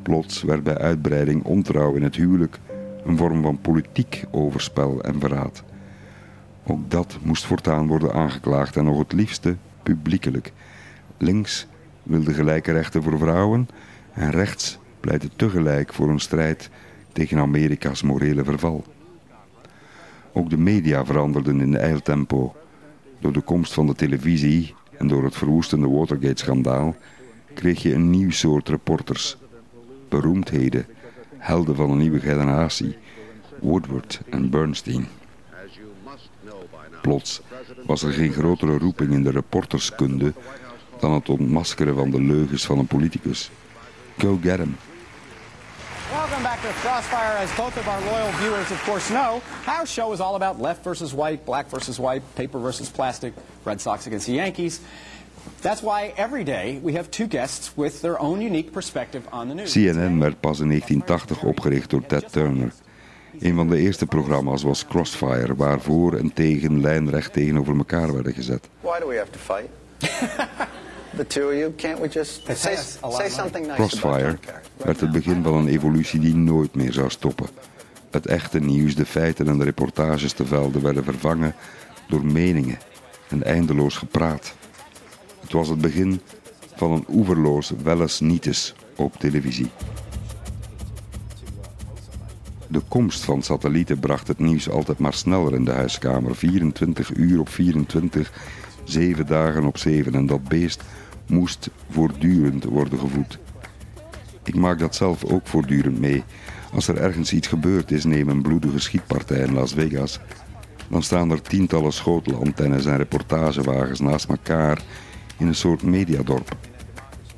Plots 0.03 0.43
werd 0.43 0.63
bij 0.63 0.79
uitbreiding 0.79 1.45
ontrouw 1.45 1.95
in 1.95 2.03
het 2.03 2.17
huwelijk 2.17 2.59
een 3.05 3.17
vorm 3.17 3.43
van 3.43 3.61
politiek 3.61 4.25
overspel 4.31 5.03
en 5.03 5.21
verraad. 5.21 5.63
Ook 6.67 6.91
dat 6.91 7.19
moest 7.23 7.47
voortaan 7.47 7.87
worden 7.87 8.13
aangeklaagd 8.13 8.77
en 8.77 8.85
nog 8.85 8.99
het 8.99 9.13
liefste 9.13 9.57
publiekelijk. 9.83 10.53
Links 11.19 11.67
wilde 12.03 12.35
gelijke 12.35 12.73
rechten 12.73 13.03
voor 13.03 13.19
vrouwen 13.19 13.69
en 14.13 14.31
rechts 14.31 14.79
pleitte 15.01 15.29
tegelijk 15.37 15.93
voor 15.93 16.09
een 16.09 16.21
strijd 16.21 16.71
tegen 17.13 17.39
Amerika's 17.39 18.03
morele 18.03 18.45
verval. 18.45 18.85
Ook 20.33 20.51
de 20.51 20.59
media 20.59 21.05
veranderden 21.05 21.61
in 21.61 21.77
eiltempo. 21.77 22.55
Door 23.19 23.33
de 23.33 23.41
komst 23.41 23.73
van 23.73 23.87
de 23.87 23.95
televisie 23.95 24.75
en 24.99 25.09
door 25.09 25.25
het 25.25 25.37
verwoestende 25.37 25.89
Watergate-schandaal 25.89 26.97
kreeg 27.55 27.83
je 27.83 27.95
een 27.95 28.11
nieuw 28.11 28.31
soort 28.31 28.69
reporters. 28.69 29.37
Beroemdheden, 30.09 30.87
helden 31.37 31.77
van 31.77 31.91
een 31.91 31.99
nieuwe 31.99 32.21
generatie, 32.21 32.97
Woodward 33.61 34.21
en 34.31 34.51
Bernstein. 34.51 35.07
Plots 37.03 37.43
was 37.87 38.03
er 38.03 38.13
geen 38.13 38.33
grotere 38.33 38.79
roeping 38.79 39.13
in 39.13 39.23
de 39.23 39.31
reporterskunde 39.31 40.33
dan 41.01 41.13
het 41.13 41.29
ontmaskeren 41.29 41.95
van 41.95 42.11
de 42.11 42.23
leugens 42.23 42.67
van 42.67 42.79
een 42.79 42.87
politicus. 42.87 43.51
Go 44.19 44.39
get 44.43 44.59
him. 44.59 44.77
To 46.63 46.69
Crossfire. 46.69 47.39
As 47.39 47.51
both 47.57 47.77
of 47.77 47.89
our 47.89 48.01
loyal 48.03 48.31
viewers, 48.39 48.71
of 48.71 48.81
course, 48.85 49.11
know, 49.11 49.43
our 49.67 49.85
show 49.85 50.13
is 50.13 50.21
all 50.21 50.37
about 50.37 50.61
left 50.61 50.85
versus 50.85 51.13
white, 51.13 51.45
black 51.45 51.67
versus 51.67 51.99
white, 51.99 52.23
paper 52.37 52.61
versus 52.61 52.89
plastic, 52.89 53.33
Red 53.65 53.81
Sox 53.81 54.07
against 54.07 54.27
the 54.27 54.35
Yankees. 54.35 54.81
That's 55.61 55.83
why 55.83 56.13
every 56.17 56.45
day 56.45 56.79
we 56.81 56.93
have 56.93 57.11
two 57.11 57.27
guests 57.27 57.77
with 57.77 58.01
their 58.01 58.17
own 58.21 58.41
unique 58.41 58.71
perspective 58.73 59.27
on 59.33 59.49
the 59.49 59.55
news. 59.55 59.73
CNN 59.73 60.21
werd 60.21 60.41
pas 60.41 60.61
in 60.61 60.69
1980 60.69 61.43
opgericht 61.43 61.91
door 61.91 62.07
Ted 62.07 62.33
Turner. 62.33 62.73
Een 63.41 63.55
van 63.55 63.69
de 63.69 63.79
eerste 63.79 64.07
programma's 64.07 64.63
was 64.63 64.87
Crossfire, 64.87 65.55
waar 65.57 65.81
voor 65.81 66.15
en 66.15 66.33
tegen 66.33 66.81
lijnrecht 66.81 67.33
tegenover 67.33 67.77
elkaar 67.77 68.15
werden 68.15 68.35
gezet. 68.35 68.69
Why 68.81 68.99
do 69.01 69.09
we 69.09 69.17
have 69.17 69.31
to 69.31 69.39
fight? 69.39 69.69
the 71.17 71.27
two 71.27 71.49
of 71.49 71.55
you, 71.55 71.73
can't 71.77 72.01
we 72.01 72.09
just 72.09 72.47
say, 72.57 72.77
say 73.11 73.29
something 73.29 73.67
nice 73.67 73.77
Crossfire 73.77 74.39
werd 74.77 75.01
het 75.01 75.13
begin 75.13 75.43
van 75.43 75.55
een 75.55 75.69
evolutie 75.69 76.21
die 76.21 76.35
nooit 76.35 76.75
meer 76.75 76.93
zou 76.93 77.11
stoppen. 77.11 77.47
Het 78.11 78.27
echte 78.27 78.59
nieuws, 78.59 78.95
de 78.95 79.07
feiten 79.07 79.49
en 79.49 79.59
de 79.59 79.65
reportages 79.65 80.33
te 80.33 80.47
velden 80.47 80.83
werden 80.83 81.05
vervangen 81.05 81.55
door 82.09 82.25
meningen 82.25 82.79
en 83.29 83.43
eindeloos 83.43 83.97
gepraat. 83.97 84.55
Het 85.41 85.53
was 85.53 85.69
het 85.69 85.81
begin 85.81 86.21
van 86.77 86.93
een 86.93 87.05
oeverloos 87.09 87.73
welles 87.83 88.21
nietes 88.21 88.75
op 88.97 89.17
televisie. 89.17 89.71
De 92.69 92.83
komst 92.89 93.25
van 93.25 93.43
satellieten 93.43 93.99
bracht 93.99 94.29
het 94.29 94.39
nieuws 94.39 94.71
altijd 94.71 94.99
maar 94.99 95.15
sneller 95.15 95.55
in 95.55 95.65
de 95.65 95.71
huiskamer. 95.73 96.37
24 96.37 97.15
uur 97.15 97.41
op 97.41 97.49
24, 97.49 98.33
7 98.85 99.27
dagen 99.27 99.65
op 99.65 99.79
7. 99.79 100.15
En 100.15 100.27
dat 100.27 100.45
beest 100.49 100.83
moest 101.27 101.71
voortdurend 101.91 102.65
worden 102.65 102.99
gevoed. 102.99 103.39
Ik 104.45 104.55
maak 104.55 104.79
dat 104.79 104.95
zelf 104.95 105.25
ook 105.25 105.47
voortdurend 105.47 106.01
mee. 106.01 106.25
Als 106.73 106.89
er 106.89 106.97
ergens 106.97 107.33
iets 107.33 107.49
gebeurd 107.49 107.91
is, 107.91 108.05
neem 108.05 108.29
een 108.29 108.43
bloedige 108.43 108.79
schietpartij 108.79 109.39
in 109.39 109.53
Las 109.53 109.73
Vegas. 109.73 110.21
Dan 110.89 111.03
staan 111.03 111.31
er 111.31 111.43
tientallen 111.43 111.93
schotelantennes 111.93 112.85
en 112.85 112.97
reportagewagens 112.97 114.01
naast 114.01 114.29
elkaar 114.29 114.83
in 115.39 115.47
een 115.47 115.55
soort 115.55 115.83
mediadorp. 115.83 116.57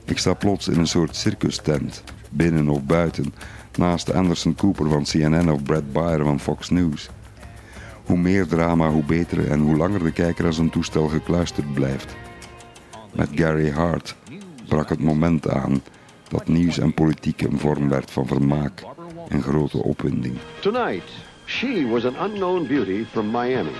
Ik 0.04 0.18
sta 0.18 0.34
plots 0.34 0.68
in 0.68 0.78
een 0.78 0.86
soort 0.86 1.16
circustent, 1.16 2.04
binnen 2.30 2.68
of 2.68 2.84
buiten, 2.84 3.34
naast 3.78 4.12
Anderson 4.12 4.54
Cooper 4.54 4.88
van 4.88 5.04
CNN 5.04 5.50
of 5.50 5.62
Brad 5.62 5.92
Baer 5.92 6.24
van 6.24 6.40
Fox 6.40 6.70
News. 6.70 7.08
Hoe 8.04 8.18
meer 8.18 8.46
drama, 8.46 8.90
hoe 8.90 9.04
beter 9.04 9.50
en 9.50 9.60
hoe 9.60 9.76
langer 9.76 10.02
de 10.02 10.12
kijker 10.12 10.46
aan 10.46 10.52
zijn 10.52 10.70
toestel 10.70 11.08
gekluisterd 11.08 11.74
blijft. 11.74 12.16
Met 13.14 13.28
Gary 13.34 13.70
Hart 13.70 14.16
brak 14.68 14.88
het 14.88 15.00
moment 15.00 15.48
aan 15.48 15.82
dat 16.28 16.48
nieuws 16.48 16.78
en 16.78 16.94
politiek 16.94 17.40
een 17.40 17.58
vorm 17.58 17.88
werd 17.88 18.10
van 18.10 18.26
vermaak 18.26 18.82
en 19.28 19.42
grote 19.42 19.82
opwinding. 19.82 20.36
Tonight, 20.60 21.10
she 21.44 21.86
was 21.90 22.04
an 22.04 22.30
unknown 22.30 22.66
beauty 22.66 23.04
from 23.04 23.30
Miami. 23.30 23.70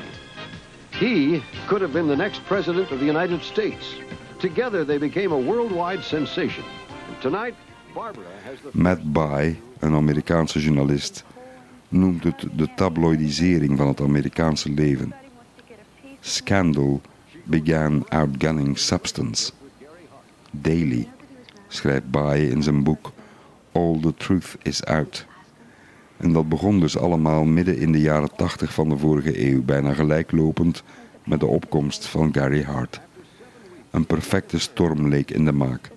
He 0.91 1.43
could 1.67 1.81
have 1.81 1.93
been 1.93 2.07
the 2.07 2.17
next 2.17 2.45
president 2.47 2.91
of 2.91 2.99
the 2.99 3.05
United 3.05 3.43
States. 3.43 3.97
Together 4.39 4.87
they 4.87 4.99
became 4.99 5.35
a 5.35 5.43
worldwide 5.43 6.03
sensation. 6.03 6.65
And 7.09 7.21
tonight, 7.21 7.55
Barbara 7.95 8.27
has 8.45 8.59
the... 8.61 8.79
Matt 8.79 9.13
Bai, 9.13 9.61
een 9.79 9.95
Amerikaanse 9.95 10.61
journalist, 10.61 11.25
noemt 11.89 12.25
het 12.25 12.47
de 12.57 12.69
tabloidisering 12.77 13.79
van 13.79 13.87
het 13.87 14.01
Amerikaanse 14.01 14.71
leven. 14.71 15.15
Scandal 16.21 17.01
began 17.45 18.09
outgunning 18.09 18.79
substance. 18.79 19.53
Daily 20.51 21.09
schrijft 21.69 22.11
Bai 22.11 22.51
in 22.51 22.63
zijn 22.63 22.83
boek 22.83 23.13
All 23.73 23.99
the 24.01 24.15
Truth 24.15 24.57
is 24.63 24.85
Out. 24.85 25.27
En 26.17 26.33
dat 26.33 26.49
begon 26.49 26.81
dus 26.81 26.99
allemaal 26.99 27.45
midden 27.45 27.79
in 27.79 27.93
de 27.93 28.01
jaren 28.01 28.37
80 28.37 28.75
van 28.75 28.89
de 28.89 28.99
vorige 28.99 29.51
eeuw, 29.51 29.63
bijna 29.63 29.93
gelijklopend 29.93 30.83
met 31.25 31.41
de 31.41 31.47
opkomst 31.47 32.07
van 32.07 32.35
Gary 32.35 32.63
Hart. 32.63 33.01
Een 33.91 34.07
perfecte 34.07 34.59
storm 34.59 35.09
leek 35.09 35.31
in 35.31 35.45
de 35.45 35.53
maak. 35.53 35.91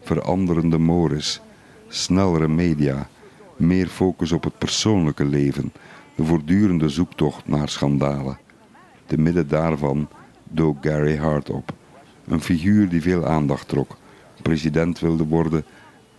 Veranderende 0.00 0.78
mores, 0.78 1.40
snellere 1.88 2.48
media, 2.48 3.08
meer 3.56 3.86
focus 3.86 4.32
op 4.32 4.44
het 4.44 4.58
persoonlijke 4.58 5.24
leven, 5.24 5.72
de 6.14 6.24
voortdurende 6.24 6.88
zoektocht 6.88 7.48
naar 7.48 7.68
schandalen. 7.68 8.38
Te 9.06 9.18
midden 9.18 9.48
daarvan 9.48 10.08
dook 10.54 10.76
Gary 10.80 11.16
Hart 11.16 11.50
op. 11.50 11.72
Een 12.26 12.40
figuur 12.40 12.88
die 12.88 13.02
veel 13.02 13.26
aandacht 13.26 13.68
trok, 13.68 13.96
president 14.42 14.98
wilde 14.98 15.24
worden 15.24 15.64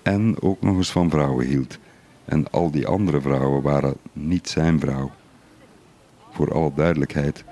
en 0.02 0.42
ook 0.42 0.62
nog 0.62 0.76
eens 0.76 0.92
van 0.92 1.10
vrouwen 1.10 1.46
hield. 1.46 1.80
En 2.26 2.52
al 2.52 2.72
die 2.72 2.88
andere 2.88 3.22
vrouwen 3.22 3.62
waren 3.62 3.96
niet 4.14 4.50
zijn 4.50 4.80
vrouw. 4.80 5.12
Voor 6.32 6.54
alle 6.54 6.72
duidelijkheid, 6.76 7.44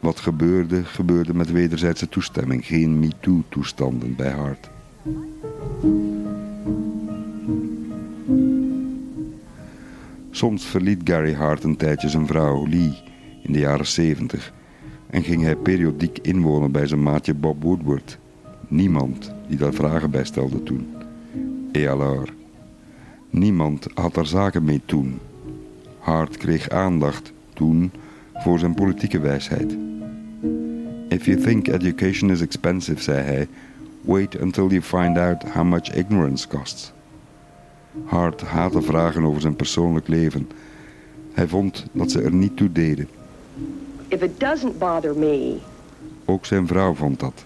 wat 0.00 0.20
gebeurde, 0.20 0.84
gebeurde 0.84 1.34
met 1.34 1.52
wederzijdse 1.52 2.08
toestemming, 2.08 2.66
geen 2.66 2.98
MeToo-toestanden 2.98 4.16
bij 4.16 4.30
Hart. 4.30 4.70
Soms 10.30 10.64
verliet 10.64 11.00
Gary 11.04 11.34
Hart 11.34 11.64
een 11.64 11.76
tijdje 11.76 12.08
zijn 12.08 12.26
vrouw 12.26 12.66
Lee 12.66 13.02
in 13.42 13.52
de 13.52 13.58
jaren 13.58 13.86
70 13.86 14.52
en 15.14 15.22
ging 15.22 15.42
hij 15.42 15.56
periodiek 15.56 16.18
inwonen 16.22 16.72
bij 16.72 16.86
zijn 16.86 17.02
maatje 17.02 17.34
Bob 17.34 17.62
Woodward. 17.62 18.18
Niemand 18.68 19.32
die 19.48 19.58
daar 19.58 19.72
vragen 19.72 20.10
bij 20.10 20.24
stelde 20.24 20.62
toen. 20.62 20.86
Alors? 21.72 22.30
Niemand 23.30 23.86
had 23.94 24.14
daar 24.14 24.26
zaken 24.26 24.64
mee 24.64 24.80
toen. 24.86 25.18
Hart 25.98 26.36
kreeg 26.36 26.68
aandacht 26.68 27.32
toen 27.52 27.90
voor 28.34 28.58
zijn 28.58 28.74
politieke 28.74 29.18
wijsheid. 29.18 29.76
If 31.08 31.24
you 31.24 31.40
think 31.40 31.66
education 31.66 32.30
is 32.30 32.40
expensive, 32.40 33.02
zei 33.02 33.22
hij, 33.22 33.48
wait 34.00 34.40
until 34.40 34.68
you 34.68 34.82
find 34.82 35.18
out 35.18 35.42
how 35.42 35.64
much 35.64 35.94
ignorance 35.94 36.48
costs. 36.48 36.92
Hart 38.04 38.40
haatte 38.40 38.82
vragen 38.82 39.24
over 39.24 39.40
zijn 39.40 39.56
persoonlijk 39.56 40.08
leven. 40.08 40.48
Hij 41.32 41.48
vond 41.48 41.86
dat 41.92 42.10
ze 42.10 42.22
er 42.22 42.32
niet 42.32 42.56
toe 42.56 42.72
deden. 42.72 43.08
If 44.08 44.22
it 44.22 44.40
doesn't 44.40 44.78
bother 44.78 45.18
me, 45.18 45.56
Ook 46.24 46.46
zijn 46.46 46.66
vrouw 46.66 46.94
vond 46.94 47.20
dat. 47.20 47.44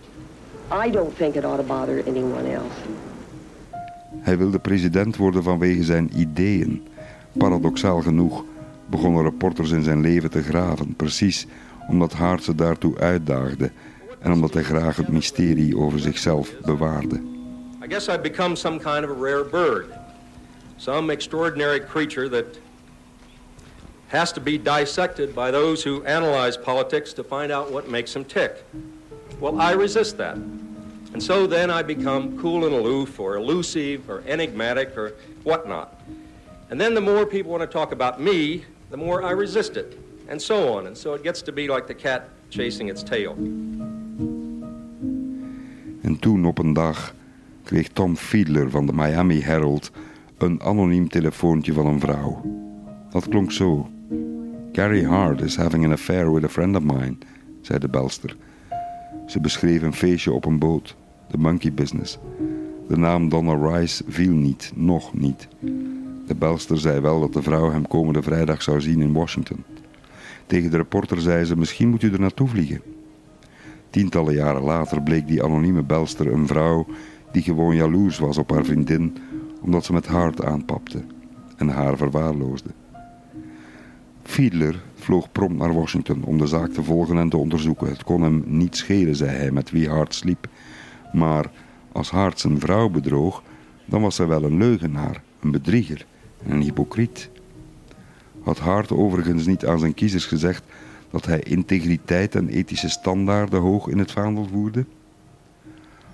I 0.87 0.91
don't 0.91 1.17
think 1.17 1.35
it 1.35 1.45
ought 1.45 1.59
to 1.59 1.67
bother 1.67 2.03
anyone 2.07 2.53
else. 2.53 2.77
Hij 4.21 4.39
wilde 4.39 4.59
president 4.59 5.17
worden 5.17 5.43
vanwege 5.43 5.83
zijn 5.83 6.11
ideeën. 6.17 6.87
Paradoxaal 7.33 8.01
genoeg 8.01 8.45
begonnen 8.87 9.23
reporters 9.23 9.71
in 9.71 9.83
zijn 9.83 10.01
leven 10.01 10.31
te 10.31 10.43
graven, 10.43 10.95
precies 10.97 11.47
omdat 11.89 12.13
Hart 12.13 12.43
ze 12.43 12.55
daartoe 12.55 12.99
uitdaagde 12.99 13.71
en 14.19 14.33
omdat 14.33 14.55
hij 14.55 14.63
graag 14.63 14.97
het 14.97 15.09
mysterie 15.09 15.77
over 15.77 15.99
zichzelf 15.99 16.53
bewaarde. 16.65 17.15
I 17.85 17.89
guess 17.89 18.09
I've 18.09 18.21
become 18.21 18.57
some 18.57 18.79
kind 18.79 19.05
of 19.05 19.11
a 19.11 19.21
rare 19.21 19.45
bird. 19.51 19.87
Some 20.77 21.13
extraordinary 21.13 21.81
creature 21.81 22.29
that 22.29 22.45
has 24.09 24.33
to 24.33 24.41
be 24.41 24.59
dissected 24.59 25.35
by 25.35 25.51
those 25.51 25.83
who 25.83 26.03
analyze 26.05 26.57
politics 26.57 27.13
to 27.13 27.23
find 27.23 27.53
out 27.53 27.71
what 27.71 27.89
makes 27.89 28.13
them 28.13 28.25
tick. 28.25 28.65
Well, 29.41 29.61
I 29.61 29.73
resist 29.73 30.17
that. 30.17 30.37
And 31.13 31.23
so 31.23 31.47
then 31.47 31.71
I 31.71 31.83
become 31.83 32.39
cool 32.39 32.65
and 32.65 32.75
aloof 32.75 33.21
or 33.21 33.37
elusive 33.37 34.11
or 34.11 34.23
enigmatic 34.27 34.97
or 34.97 35.15
whatnot. 35.43 36.01
And 36.71 36.81
then 36.81 36.95
the 36.95 37.01
more 37.01 37.25
people 37.25 37.51
want 37.51 37.63
to 37.63 37.79
talk 37.79 37.93
about 37.93 38.21
me, 38.21 38.65
the 38.91 38.97
more 38.97 39.23
I 39.23 39.31
resist 39.31 39.77
it. 39.77 39.99
And 40.29 40.41
so 40.41 40.77
on. 40.77 40.87
And 40.87 40.97
so 40.97 41.15
it 41.15 41.23
gets 41.23 41.43
to 41.43 41.53
be 41.53 41.69
like 41.69 41.87
the 41.87 41.95
cat 41.95 42.29
chasing 42.51 42.89
its 42.89 43.03
tail. 43.03 43.37
En 46.03 46.19
toen 46.21 46.45
op 46.45 46.59
een 46.59 46.73
dag 46.73 47.15
kreeg 47.65 47.89
Tom 47.89 48.17
Fiedler 48.17 48.71
van 48.71 48.87
de 48.87 48.93
Miami 48.93 49.41
Herald 49.41 49.91
een 50.39 50.63
anoniem 50.63 51.09
telefoontje 51.09 51.73
van 51.73 51.87
een 51.87 52.01
vrouw. 52.01 52.43
Dat 53.11 53.29
klonk 53.29 53.53
zo. 53.53 53.89
Gary 54.73 55.05
Hart 55.05 55.41
is 55.41 55.57
having 55.57 55.85
an 55.85 55.93
affair 55.93 56.33
with 56.33 56.45
a 56.45 56.49
friend 56.49 56.77
of 56.77 56.83
mine, 56.83 57.17
zei 57.61 57.79
de 57.79 57.89
belster. 57.89 58.37
Ze 59.27 59.41
beschreef 59.41 59.83
een 59.83 59.95
feestje 59.95 60.33
op 60.33 60.45
een 60.45 60.59
boot, 60.59 60.97
de 61.31 61.39
monkey 61.39 61.73
business. 61.73 62.19
De 62.89 62.97
naam 62.97 63.29
Donna 63.29 63.69
Rice 63.69 64.05
viel 64.09 64.33
niet, 64.33 64.73
nog 64.75 65.15
niet. 65.15 65.49
De 66.27 66.35
belster 66.39 66.79
zei 66.79 67.01
wel 67.01 67.21
dat 67.21 67.33
de 67.33 67.43
vrouw 67.43 67.71
hem 67.71 67.87
komende 67.87 68.23
vrijdag 68.23 68.63
zou 68.63 68.81
zien 68.81 69.01
in 69.01 69.13
Washington. 69.13 69.65
Tegen 70.47 70.71
de 70.71 70.77
reporter 70.77 71.21
zei 71.21 71.45
ze: 71.45 71.57
Misschien 71.57 71.89
moet 71.89 72.03
u 72.03 72.13
er 72.13 72.21
naartoe 72.21 72.49
vliegen. 72.49 72.83
Tientallen 73.91 74.35
jaren 74.35 74.63
later 74.63 75.03
bleek 75.03 75.27
die 75.27 75.45
anonieme 75.45 75.83
belster 75.83 76.33
een 76.33 76.47
vrouw 76.47 76.87
die 77.33 77.43
gewoon 77.43 77.77
jaloers 77.77 78.19
was 78.19 78.39
op 78.39 78.51
haar 78.51 78.65
vriendin 78.65 79.17
omdat 79.61 79.85
ze 79.85 79.93
met 79.93 80.07
Hart 80.07 80.45
aanpapte 80.45 81.05
en 81.57 81.69
haar 81.69 81.97
verwaarloosde. 81.97 82.71
Fiedler 84.29 84.83
vloog 84.95 85.33
prompt 85.33 85.59
naar 85.59 85.75
Washington 85.75 86.25
om 86.25 86.39
de 86.39 86.47
zaak 86.47 86.71
te 86.71 86.83
volgen 86.83 87.19
en 87.19 87.29
te 87.29 87.37
onderzoeken. 87.37 87.89
Het 87.89 88.05
kon 88.05 88.23
hem 88.23 88.43
niet 88.47 88.77
schelen, 88.77 89.17
zei 89.17 89.31
hij, 89.31 89.51
met 89.51 89.71
wie 89.71 89.89
Hart 89.89 90.15
sliep. 90.15 90.49
Maar 91.13 91.51
als 91.93 92.11
Hart 92.11 92.41
zijn 92.41 92.61
vrouw 92.61 92.89
bedroog, 92.89 93.43
dan 93.85 94.01
was 94.01 94.19
hij 94.19 94.27
wel 94.27 94.45
een 94.45 94.59
leugenaar, 94.59 95.23
een 95.41 95.51
bedrieger 95.51 96.07
en 96.43 96.51
een 96.51 96.63
hypocriet. 96.63 97.31
Had 98.43 98.59
Hart 98.59 98.93
overigens 98.93 99.47
niet 99.47 99.67
aan 99.67 99.79
zijn 99.79 99.95
kiezers 99.95 100.27
gezegd 100.27 100.63
dat 101.11 101.27
hij 101.27 101.41
integriteit 101.41 102.35
en 102.35 102.49
ethische 102.49 102.89
standaarden 102.89 103.61
hoog 103.61 103.89
in 103.89 103.99
het 103.99 104.13
vaandel 104.13 104.47
voerde? 104.53 104.85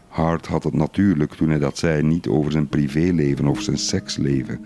Hart 0.09 0.46
had 0.46 0.64
het 0.64 0.74
natuurlijk, 0.74 1.33
toen 1.33 1.48
hij 1.48 1.59
dat 1.59 1.79
zei, 1.79 2.03
niet 2.03 2.27
over 2.27 2.53
zijn 2.53 2.68
privéleven 2.68 3.46
of 3.46 3.61
zijn 3.61 3.79
seksleven, 3.79 4.64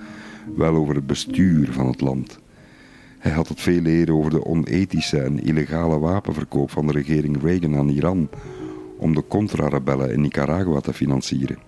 wel 0.57 0.75
over 0.75 0.95
het 0.95 1.07
bestuur 1.07 1.73
van 1.73 1.87
het 1.87 2.01
land. 2.01 2.39
Hij 3.19 3.33
had 3.33 3.49
het 3.49 3.61
veel 3.61 3.85
eerder 3.85 4.15
over 4.15 4.31
de 4.31 4.45
onethische 4.45 5.21
en 5.21 5.43
illegale 5.43 5.99
wapenverkoop 5.99 6.71
van 6.71 6.87
de 6.87 6.93
regering 6.93 7.43
Reagan 7.43 7.77
aan 7.77 7.89
Iran 7.89 8.29
om 8.97 9.15
de 9.15 9.25
contra-rebellen 9.29 10.13
in 10.13 10.21
Nicaragua 10.21 10.81
te 10.81 10.93
financieren. 10.93 11.59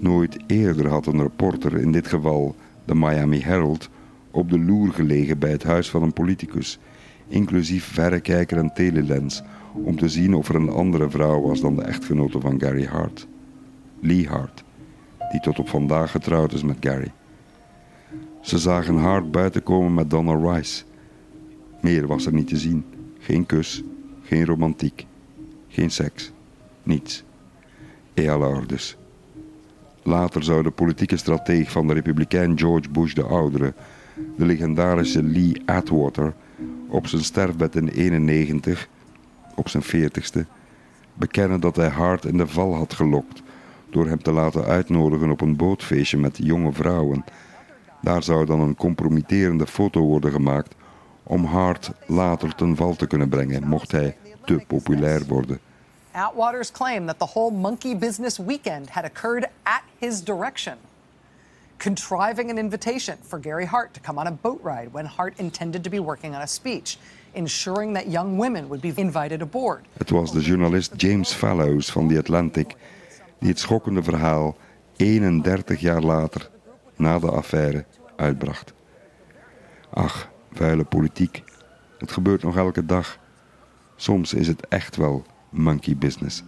Nooit 0.00 0.36
eerder 0.46 0.88
had 0.88 1.06
een 1.06 1.22
reporter, 1.22 1.78
in 1.78 1.92
dit 1.92 2.06
geval 2.06 2.54
de 2.84 2.94
Miami 2.94 3.40
Herald, 3.40 3.88
op 4.30 4.50
de 4.50 4.58
loer 4.58 4.92
gelegen 4.92 5.38
bij 5.38 5.50
het 5.50 5.62
huis 5.62 5.90
van 5.90 6.02
een 6.02 6.12
politicus, 6.12 6.78
inclusief 7.28 7.84
verrekijker 7.84 8.58
en 8.58 8.72
telelens, 8.74 9.42
om 9.72 9.96
te 9.96 10.08
zien 10.08 10.34
of 10.34 10.48
er 10.48 10.54
een 10.54 10.70
andere 10.70 11.10
vrouw 11.10 11.40
was 11.40 11.60
dan 11.60 11.76
de 11.76 11.82
echtgenote 11.82 12.40
van 12.40 12.60
Gary 12.60 12.84
Hart, 12.84 13.26
Lee 14.00 14.28
Hart, 14.28 14.64
die 15.30 15.40
tot 15.40 15.58
op 15.58 15.68
vandaag 15.68 16.10
getrouwd 16.10 16.52
is 16.52 16.62
met 16.62 16.76
Gary. 16.80 17.12
Ze 18.46 18.58
zagen 18.58 18.96
Hart 18.96 19.30
buiten 19.30 19.62
komen 19.62 19.94
met 19.94 20.10
Donna 20.10 20.52
Rice. 20.52 20.84
Meer 21.80 22.06
was 22.06 22.26
er 22.26 22.32
niet 22.32 22.48
te 22.48 22.56
zien. 22.56 22.84
Geen 23.18 23.46
kus, 23.46 23.82
geen 24.22 24.44
romantiek, 24.44 25.06
geen 25.68 25.90
seks, 25.90 26.32
niets. 26.82 27.24
Et 28.14 28.28
alors 28.28 28.66
dus. 28.66 28.96
Later 30.02 30.42
zou 30.42 30.62
de 30.62 30.70
politieke 30.70 31.16
strateeg 31.16 31.70
van 31.70 31.86
de 31.86 31.92
republikein 31.92 32.58
George 32.58 32.90
Bush 32.90 33.12
de 33.12 33.22
oudere, 33.22 33.74
de 34.36 34.46
legendarische 34.46 35.22
Lee 35.22 35.62
Atwater, 35.64 36.34
op 36.88 37.06
zijn 37.06 37.24
sterfbed 37.24 37.76
in 37.76 37.88
91, 37.88 38.88
op 39.54 39.68
zijn 39.68 39.82
40ste, 39.82 40.40
bekennen 41.14 41.60
dat 41.60 41.76
hij 41.76 41.88
Hart 41.88 42.24
in 42.24 42.36
de 42.36 42.46
val 42.46 42.74
had 42.74 42.94
gelokt 42.94 43.42
door 43.90 44.06
hem 44.06 44.22
te 44.22 44.32
laten 44.32 44.64
uitnodigen 44.64 45.30
op 45.30 45.40
een 45.40 45.56
bootfeestje 45.56 46.18
met 46.18 46.38
jonge 46.42 46.72
vrouwen 46.72 47.24
Daar 48.02 48.22
zou 48.22 48.46
dan 48.46 48.60
een 48.60 48.76
compromitterende 48.76 49.66
foto 49.66 50.00
worden 50.00 50.32
gemaakt 50.32 50.74
om 51.22 51.44
Hart 51.44 51.90
later 52.06 52.54
ten 52.54 52.76
val 52.76 52.94
te 52.94 53.06
kunnen 53.06 53.28
brengen, 53.28 53.68
mocht 53.68 53.92
hij 53.92 54.16
te 54.44 54.64
populair 54.66 55.24
worden. 55.26 55.58
Atwater's 56.12 56.70
claim 56.70 57.06
that 57.06 57.18
the 57.18 57.26
whole 57.26 57.50
monkey 57.50 57.98
business 57.98 58.38
weekend 58.38 58.90
had 58.90 59.04
occurred 59.04 59.48
at 59.62 59.82
his 59.98 60.24
direction. 60.24 60.74
Contriving 61.76 62.50
an 62.50 62.58
invitation 62.58 63.16
for 63.26 63.38
Gary 63.42 63.66
Hart 63.66 63.94
to 63.94 64.00
come 64.00 64.20
on 64.20 64.26
a 64.26 64.38
boat 64.40 64.60
ride 64.62 64.88
when 64.92 65.04
Hart 65.04 65.38
intended 65.38 65.82
to 65.82 65.90
be 65.90 66.00
working 66.00 66.34
on 66.34 66.40
a 66.40 66.46
speech. 66.46 66.98
Ensuring 67.32 67.94
that 67.94 68.10
young 68.10 68.38
women 68.38 68.68
would 68.68 68.80
be 68.80 68.92
invited 68.94 69.42
aboard. 69.42 69.84
Het 69.92 70.10
was 70.10 70.32
de 70.32 70.40
journalist 70.40 70.92
James 70.96 71.32
Fallows 71.32 71.92
van 71.92 72.08
The 72.08 72.18
Atlantic 72.18 72.76
die 73.38 73.48
het 73.48 73.58
schokkende 73.58 74.02
verhaal 74.02 74.56
31 74.96 75.80
jaar 75.80 76.02
later, 76.02 76.50
na 76.96 77.18
de 77.18 77.30
affaire, 77.30 77.84
uitbracht. 78.16 78.74
Ach, 79.90 80.30
vuile 80.52 80.84
politiek. 80.84 81.42
Het 81.98 82.12
gebeurt 82.12 82.42
nog 82.42 82.56
elke 82.56 82.86
dag. 82.86 83.18
Soms 83.96 84.34
is 84.34 84.48
het 84.48 84.68
echt 84.68 84.96
wel 84.96 85.24
monkey 85.50 85.96
business. 85.96 86.44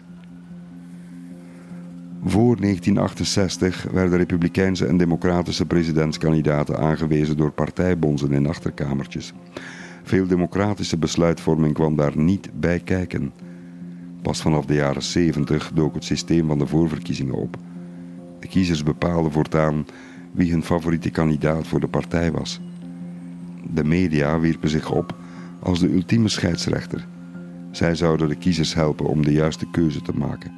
Voor 2.24 2.56
1968 2.60 3.86
werden 3.92 4.18
republikeinse 4.18 4.86
en 4.86 4.96
democratische 4.96 5.66
presidentskandidaten 5.66 6.78
aangewezen 6.78 7.36
door 7.36 7.52
partijbonzen 7.52 8.32
in 8.32 8.46
achterkamertjes. 8.46 9.32
Veel 10.02 10.26
democratische 10.26 10.98
besluitvorming 10.98 11.74
kwam 11.74 11.96
daar 11.96 12.16
niet 12.16 12.50
bij 12.60 12.80
kijken. 12.80 13.32
Pas 14.22 14.42
vanaf 14.42 14.64
de 14.64 14.74
jaren 14.74 15.02
70 15.02 15.70
dook 15.74 15.94
het 15.94 16.04
systeem 16.04 16.46
van 16.46 16.58
de 16.58 16.66
voorverkiezingen 16.66 17.34
op. 17.34 17.56
De 18.40 18.48
kiezers 18.48 18.82
bepaalden 18.82 19.32
voortaan 19.32 19.86
wie 20.32 20.50
hun 20.50 20.62
favoriete 20.62 21.10
kandidaat 21.10 21.66
voor 21.66 21.80
de 21.80 21.88
partij 21.88 22.32
was. 22.32 22.60
De 23.72 23.84
media 23.84 24.40
wierpen 24.40 24.68
zich 24.68 24.90
op 24.90 25.16
als 25.62 25.80
de 25.80 25.92
ultieme 25.92 26.28
scheidsrechter. 26.28 27.06
Zij 27.70 27.94
zouden 27.94 28.28
de 28.28 28.34
kiezers 28.34 28.74
helpen 28.74 29.06
om 29.06 29.24
de 29.24 29.32
juiste 29.32 29.70
keuze 29.70 30.02
te 30.02 30.12
maken. 30.12 30.52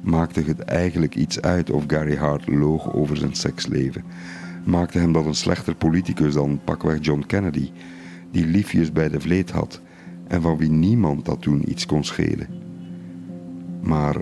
Maakte 0.00 0.40
het 0.40 0.60
eigenlijk 0.60 1.14
iets 1.14 1.40
uit 1.40 1.70
of 1.70 1.84
Gary 1.86 2.16
Hart 2.16 2.48
loog 2.48 2.92
over 2.92 3.16
zijn 3.16 3.34
seksleven? 3.34 4.04
Maakte 4.64 4.98
hem 4.98 5.12
dat 5.12 5.26
een 5.26 5.34
slechter 5.34 5.74
politicus 5.74 6.34
dan 6.34 6.60
pakweg 6.64 6.98
John 7.00 7.24
Kennedy, 7.26 7.70
die 8.30 8.46
liefjes 8.46 8.92
bij 8.92 9.08
de 9.08 9.20
vleet 9.20 9.50
had 9.50 9.80
en 10.28 10.42
van 10.42 10.56
wie 10.56 10.70
niemand 10.70 11.24
dat 11.24 11.42
toen 11.42 11.70
iets 11.70 11.86
kon 11.86 12.04
schelen? 12.04 12.48
Maar, 13.82 14.16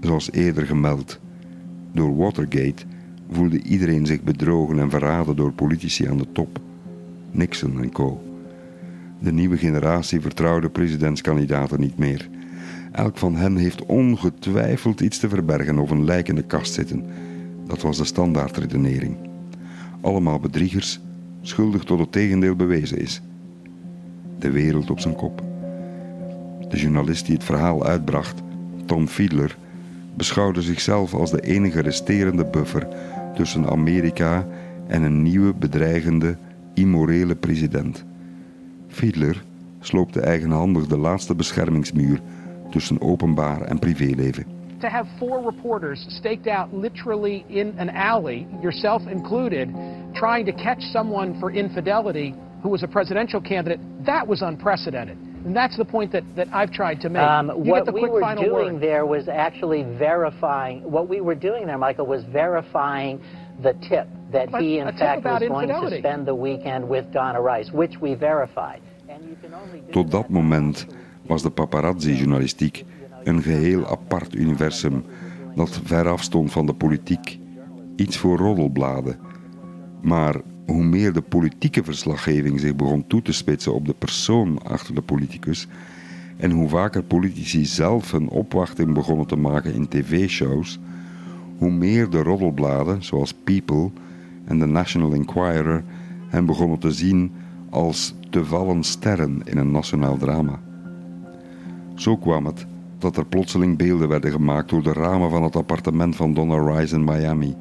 zoals 0.00 0.32
eerder 0.32 0.66
gemeld, 0.66 1.20
door 1.92 2.16
Watergate 2.16 2.84
voelde 3.30 3.62
iedereen 3.62 4.06
zich 4.06 4.22
bedrogen 4.22 4.78
en 4.78 4.90
verraden 4.90 5.36
door 5.36 5.52
politici 5.52 6.08
aan 6.08 6.18
de 6.18 6.26
top. 6.32 6.58
Nixon 7.30 7.82
en 7.82 7.92
co. 7.92 8.22
De 9.18 9.32
nieuwe 9.32 9.56
generatie 9.56 10.20
vertrouwde 10.20 10.68
presidentskandidaten 10.68 11.80
niet 11.80 11.98
meer. 11.98 12.28
Elk 12.92 13.18
van 13.18 13.36
hen 13.36 13.56
heeft 13.56 13.86
ongetwijfeld 13.86 15.00
iets 15.00 15.18
te 15.18 15.28
verbergen 15.28 15.78
of 15.78 15.90
een 15.90 16.04
lijk 16.04 16.28
in 16.28 16.34
de 16.34 16.42
kast 16.42 16.72
zitten. 16.72 17.04
Dat 17.66 17.82
was 17.82 17.96
de 17.96 18.04
standaardredenering. 18.04 19.16
Allemaal 20.00 20.40
bedriegers, 20.40 21.00
schuldig 21.42 21.84
tot 21.84 21.98
het 21.98 22.12
tegendeel 22.12 22.56
bewezen 22.56 22.98
is. 22.98 23.22
De 24.38 24.50
wereld 24.50 24.90
op 24.90 25.00
zijn 25.00 25.14
kop. 25.14 25.42
De 26.68 26.76
journalist 26.76 27.26
die 27.26 27.34
het 27.34 27.44
verhaal 27.44 27.84
uitbracht, 27.84 28.42
Tom 28.84 29.08
Fiedler, 29.08 29.56
beschouwde 30.14 30.62
zichzelf 30.62 31.14
als 31.14 31.30
de 31.30 31.40
enige 31.40 31.80
resterende 31.80 32.44
buffer 32.44 32.86
tussen 33.36 33.70
Amerika 33.70 34.46
en 34.86 35.02
een 35.02 35.22
nieuwe, 35.22 35.54
bedreigende, 35.54 36.36
immorele 36.74 37.34
president. 37.34 38.04
Fiedler 38.88 39.42
sloopte 39.80 40.20
eigenhandig 40.20 40.86
de 40.86 40.98
laatste 40.98 41.34
beschermingsmuur 41.34 42.20
tussen 42.70 43.00
openbaar 43.00 43.60
en 43.60 43.78
privéleven. 43.78 44.44
To 44.78 44.88
have 44.88 45.06
four 45.18 45.42
reporters 45.44 46.06
staked 46.08 46.46
out 46.46 46.72
literally 46.72 47.44
in 47.46 47.74
an 47.78 47.88
alley, 47.88 48.46
yourself 48.60 49.02
included, 49.06 49.68
trying 50.12 50.46
to 50.46 50.52
catch 50.52 50.82
someone 50.82 51.34
for 51.38 51.52
infidelity 51.52 52.34
who 52.62 52.68
was 52.68 52.82
a 52.82 52.88
presidential 52.88 53.40
candidate, 53.40 53.80
that 54.04 54.26
was 54.26 54.42
unprecedented. 54.42 55.16
And 55.46 55.54
that's 55.54 55.76
the 55.76 55.84
point 55.84 56.10
that, 56.10 56.24
that 56.34 56.48
I've 56.52 56.72
tried 56.72 57.00
to 57.02 57.08
make. 57.08 57.22
Um, 57.22 57.48
what 57.48 57.86
the 57.86 57.92
we 57.92 58.00
quick 58.00 58.12
were 58.12 58.20
final 58.20 58.42
doing 58.42 58.72
word. 58.74 58.82
there 58.82 59.06
was 59.06 59.28
actually 59.28 59.84
verifying. 59.84 60.82
What 60.82 61.08
we 61.08 61.20
were 61.20 61.36
doing 61.36 61.66
there, 61.66 61.78
Michael, 61.78 62.06
was 62.06 62.24
verifying 62.24 63.20
the 63.62 63.74
tip 63.88 64.08
that 64.32 64.50
But 64.50 64.60
he, 64.60 64.78
in 64.78 64.88
fact, 64.98 65.24
was 65.24 65.42
about 65.42 65.48
going 65.48 65.68
to 65.68 65.98
spend 65.98 66.26
the 66.26 66.34
weekend 66.34 66.88
with 66.88 67.12
Donna 67.12 67.40
Rice, 67.40 67.70
which 67.70 67.94
we 68.00 68.14
verified. 68.16 68.80
Tot 69.90 70.10
dat 70.10 70.28
moment 70.28 70.86
was 71.26 71.42
de 71.42 71.50
paparazzi-journalistiek 71.50 72.84
een 73.24 73.42
geheel 73.42 73.86
apart 73.86 74.34
universum 74.34 75.04
dat 75.54 75.80
veraf 75.84 76.22
stond 76.22 76.52
van 76.52 76.66
de 76.66 76.74
politiek, 76.74 77.38
iets 77.96 78.16
voor 78.16 78.36
roddelbladen. 78.36 79.18
Maar 80.02 80.34
hoe 80.66 80.84
meer 80.84 81.12
de 81.12 81.22
politieke 81.22 81.84
verslaggeving 81.84 82.60
zich 82.60 82.76
begon 82.76 83.06
toe 83.06 83.22
te 83.22 83.32
spitsen 83.32 83.74
op 83.74 83.86
de 83.86 83.94
persoon 83.98 84.62
achter 84.62 84.94
de 84.94 85.02
politicus 85.02 85.68
en 86.36 86.50
hoe 86.50 86.68
vaker 86.68 87.02
politici 87.02 87.64
zelf 87.64 88.12
een 88.12 88.28
opwachting 88.28 88.94
begonnen 88.94 89.26
te 89.26 89.36
maken 89.36 89.74
in 89.74 89.88
tv-shows, 89.88 90.78
hoe 91.58 91.70
meer 91.70 92.10
de 92.10 92.22
roddelbladen 92.22 93.04
zoals 93.04 93.34
People 93.34 93.90
en 94.44 94.58
The 94.58 94.66
National 94.66 95.12
Enquirer 95.12 95.84
hen 96.28 96.46
begonnen 96.46 96.78
te 96.78 96.90
zien 96.90 97.32
als 97.70 98.14
te 98.30 98.44
vallen 98.44 98.82
sterren 98.82 99.40
in 99.44 99.58
een 99.58 99.70
nationaal 99.70 100.16
drama. 100.16 100.60
Zo 101.94 102.16
kwam 102.16 102.46
het 102.46 102.66
dat 102.98 103.16
er 103.16 103.26
plotseling 103.26 103.78
beelden 103.78 104.08
werden 104.08 104.30
gemaakt 104.30 104.70
door 104.70 104.82
de 104.82 104.92
ramen 104.92 105.30
van 105.30 105.42
het 105.42 105.56
appartement 105.56 106.16
van 106.16 106.34
Donna 106.34 106.72
Rice 106.72 106.94
in 106.94 107.04
Miami. 107.04 107.54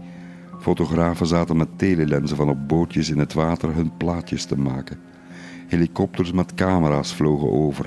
Fotografen 0.66 1.28
zaten 1.28 1.58
met 1.58 1.78
telelenzen 1.78 2.38
van 2.38 2.50
op 2.50 2.68
bootjes 2.68 3.10
in 3.10 3.18
het 3.18 3.34
water 3.34 3.76
hun 3.76 3.98
plaatjes 3.98 4.46
te 4.46 4.58
maken. 4.58 5.00
Helikopters 5.68 6.32
met 6.32 6.54
camera's 6.54 7.14
vlogen 7.14 7.52
over. 7.52 7.86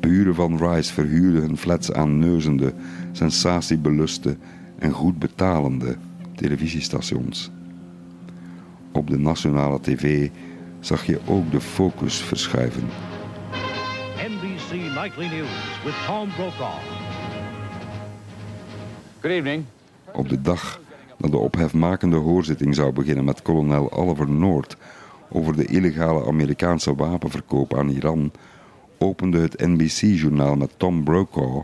Buren 0.00 0.34
van 0.34 0.56
Rice 0.56 0.92
verhuurden 0.92 1.42
hun 1.42 1.56
flats 1.56 1.92
aan 1.92 2.18
neuzende, 2.18 2.72
sensatiebeluste 3.12 4.36
en 4.78 4.90
goed 4.90 5.18
betalende 5.18 5.96
televisiestations. 6.34 7.50
Op 8.92 9.10
de 9.10 9.18
nationale 9.18 9.80
tv 9.80 10.30
zag 10.80 11.06
je 11.06 11.18
ook 11.26 11.50
de 11.50 11.60
focus 11.60 12.22
verschuiven. 12.22 12.84
NBC 14.16 14.72
Nightly 14.72 15.26
News 15.26 15.82
with 15.84 15.94
Tom 16.06 16.28
Brokaw. 16.36 16.78
Good 19.20 19.32
evening. 19.32 19.64
Op 20.12 20.28
de 20.28 20.40
dag 20.40 20.86
dat 21.18 21.30
de 21.30 21.36
ophefmakende 21.36 22.16
hoorzitting 22.16 22.74
zou 22.74 22.92
beginnen 22.92 23.24
met 23.24 23.42
kolonel 23.42 23.92
Oliver 23.92 24.30
North 24.30 24.76
over 25.30 25.56
de 25.56 25.64
illegale 25.64 26.26
Amerikaanse 26.26 26.94
wapenverkoop 26.94 27.76
aan 27.76 27.88
Iran, 27.88 28.32
opende 28.98 29.38
het 29.38 29.60
NBC-journaal 29.60 30.56
met 30.56 30.72
Tom 30.76 31.04
Brokaw 31.04 31.62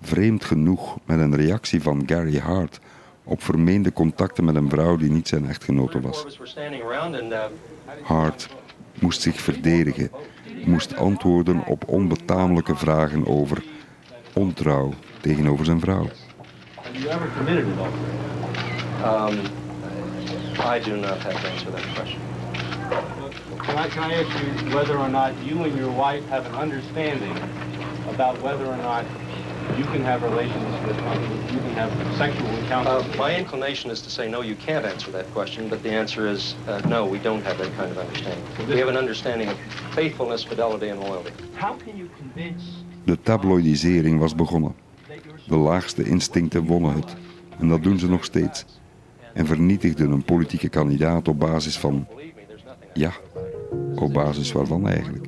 vreemd 0.00 0.44
genoeg 0.44 0.98
met 1.04 1.20
een 1.20 1.36
reactie 1.36 1.82
van 1.82 2.02
Gary 2.06 2.38
Hart 2.38 2.80
op 3.24 3.42
vermeende 3.42 3.92
contacten 3.92 4.44
met 4.44 4.54
een 4.54 4.68
vrouw 4.68 4.96
die 4.96 5.10
niet 5.10 5.28
zijn 5.28 5.48
echtgenote 5.48 6.00
was. 6.00 6.38
Hart 8.02 8.48
moest 9.00 9.20
zich 9.20 9.40
verdedigen, 9.40 10.10
moest 10.64 10.96
antwoorden 10.96 11.66
op 11.66 11.88
onbetamelijke 11.88 12.76
vragen 12.76 13.26
over 13.26 13.64
ontrouw 14.32 14.92
tegenover 15.20 15.64
zijn 15.64 15.80
vrouw. 15.80 16.06
Have 19.02 19.34
you 19.34 19.40
ever 19.40 19.48
committed 19.48 20.06
adultery? 20.06 20.52
Um, 20.52 20.58
I 20.60 20.78
do 20.78 20.96
not 20.96 21.18
have 21.22 21.40
to 21.40 21.48
answer 21.48 21.70
that 21.70 21.94
question. 21.94 22.20
Can 23.62 23.78
I, 23.78 23.88
can 23.88 24.02
I 24.04 24.14
ask 24.14 24.44
you 24.44 24.74
whether 24.74 24.98
or 24.98 25.08
not 25.08 25.36
you 25.44 25.62
and 25.64 25.76
your 25.76 25.90
wife 25.90 26.24
have 26.28 26.46
an 26.46 26.54
understanding 26.54 27.36
about 28.08 28.40
whether 28.42 28.66
or 28.66 28.76
not 28.76 29.04
you 29.76 29.84
can 29.84 30.02
have 30.04 30.22
relations 30.22 30.86
with, 30.86 30.96
you 31.52 31.58
can 31.60 31.74
have 31.74 32.16
sexual 32.16 32.48
encounters? 32.48 33.14
Uh, 33.14 33.16
my 33.16 33.36
inclination 33.36 33.90
is 33.90 34.02
to 34.02 34.10
say 34.10 34.28
no, 34.28 34.42
you 34.42 34.56
can't 34.56 34.84
answer 34.84 35.10
that 35.12 35.30
question, 35.32 35.68
but 35.68 35.82
the 35.82 35.90
answer 35.90 36.28
is 36.28 36.54
uh, 36.66 36.80
no, 36.88 37.06
we 37.06 37.18
don't 37.18 37.42
have 37.42 37.58
that 37.58 37.74
kind 37.76 37.90
of 37.90 37.98
understanding. 37.98 38.44
We 38.68 38.78
have 38.78 38.88
an 38.88 38.96
understanding 38.96 39.48
of 39.48 39.58
faithfulness, 39.94 40.44
fidelity, 40.44 40.88
and 40.88 41.00
loyalty. 41.00 41.32
How 41.54 41.74
can 41.74 41.96
you 41.96 42.10
convince 42.18 42.62
De 43.04 43.20
tabloidisering 43.22 44.18
was 44.18 44.34
begonnen. 44.34 44.74
De 45.46 45.56
laagste 45.56 46.04
instincten 46.04 46.64
wonnen 46.64 46.94
het. 46.94 47.16
En 47.58 47.68
dat 47.68 47.82
doen 47.82 47.98
ze 47.98 48.08
nog 48.08 48.24
steeds. 48.24 48.64
En 49.34 49.46
vernietigden 49.46 50.10
een 50.10 50.24
politieke 50.24 50.68
kandidaat 50.68 51.28
op 51.28 51.38
basis 51.38 51.78
van... 51.78 52.06
Ja, 52.94 53.12
op 53.94 54.12
basis 54.12 54.52
waarvan 54.52 54.88
eigenlijk? 54.88 55.26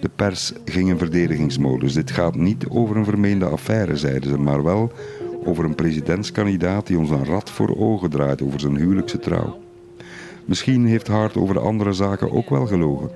De 0.00 0.10
pers 0.16 0.52
ging 0.64 0.88
in 0.88 0.98
verdedigingsmodus. 0.98 1.92
Dit 1.92 2.10
gaat 2.10 2.34
niet 2.34 2.68
over 2.68 2.96
een 2.96 3.04
vermeende 3.04 3.46
affaire, 3.46 3.96
zeiden 3.96 4.30
ze, 4.30 4.38
maar 4.38 4.62
wel 4.62 4.92
over 5.44 5.64
een 5.64 5.74
presidentskandidaat 5.74 6.86
die 6.86 6.98
ons 6.98 7.10
een 7.10 7.24
rad 7.24 7.50
voor 7.50 7.76
ogen 7.76 8.10
draait 8.10 8.42
over 8.42 8.60
zijn 8.60 8.76
huwelijkse 8.76 9.18
trouw. 9.18 9.58
Misschien 10.44 10.86
heeft 10.86 11.06
Hart 11.06 11.36
over 11.36 11.60
andere 11.60 11.92
zaken 11.92 12.32
ook 12.32 12.50
wel 12.50 12.66
gelogen. 12.66 13.10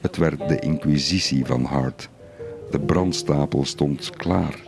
Het 0.00 0.16
werd 0.16 0.48
de 0.48 0.58
inquisitie 0.58 1.46
van 1.46 1.64
Hart. 1.64 2.08
De 2.70 2.80
brandstapel 2.80 3.64
stond 3.64 4.10
klaar. 4.10 4.61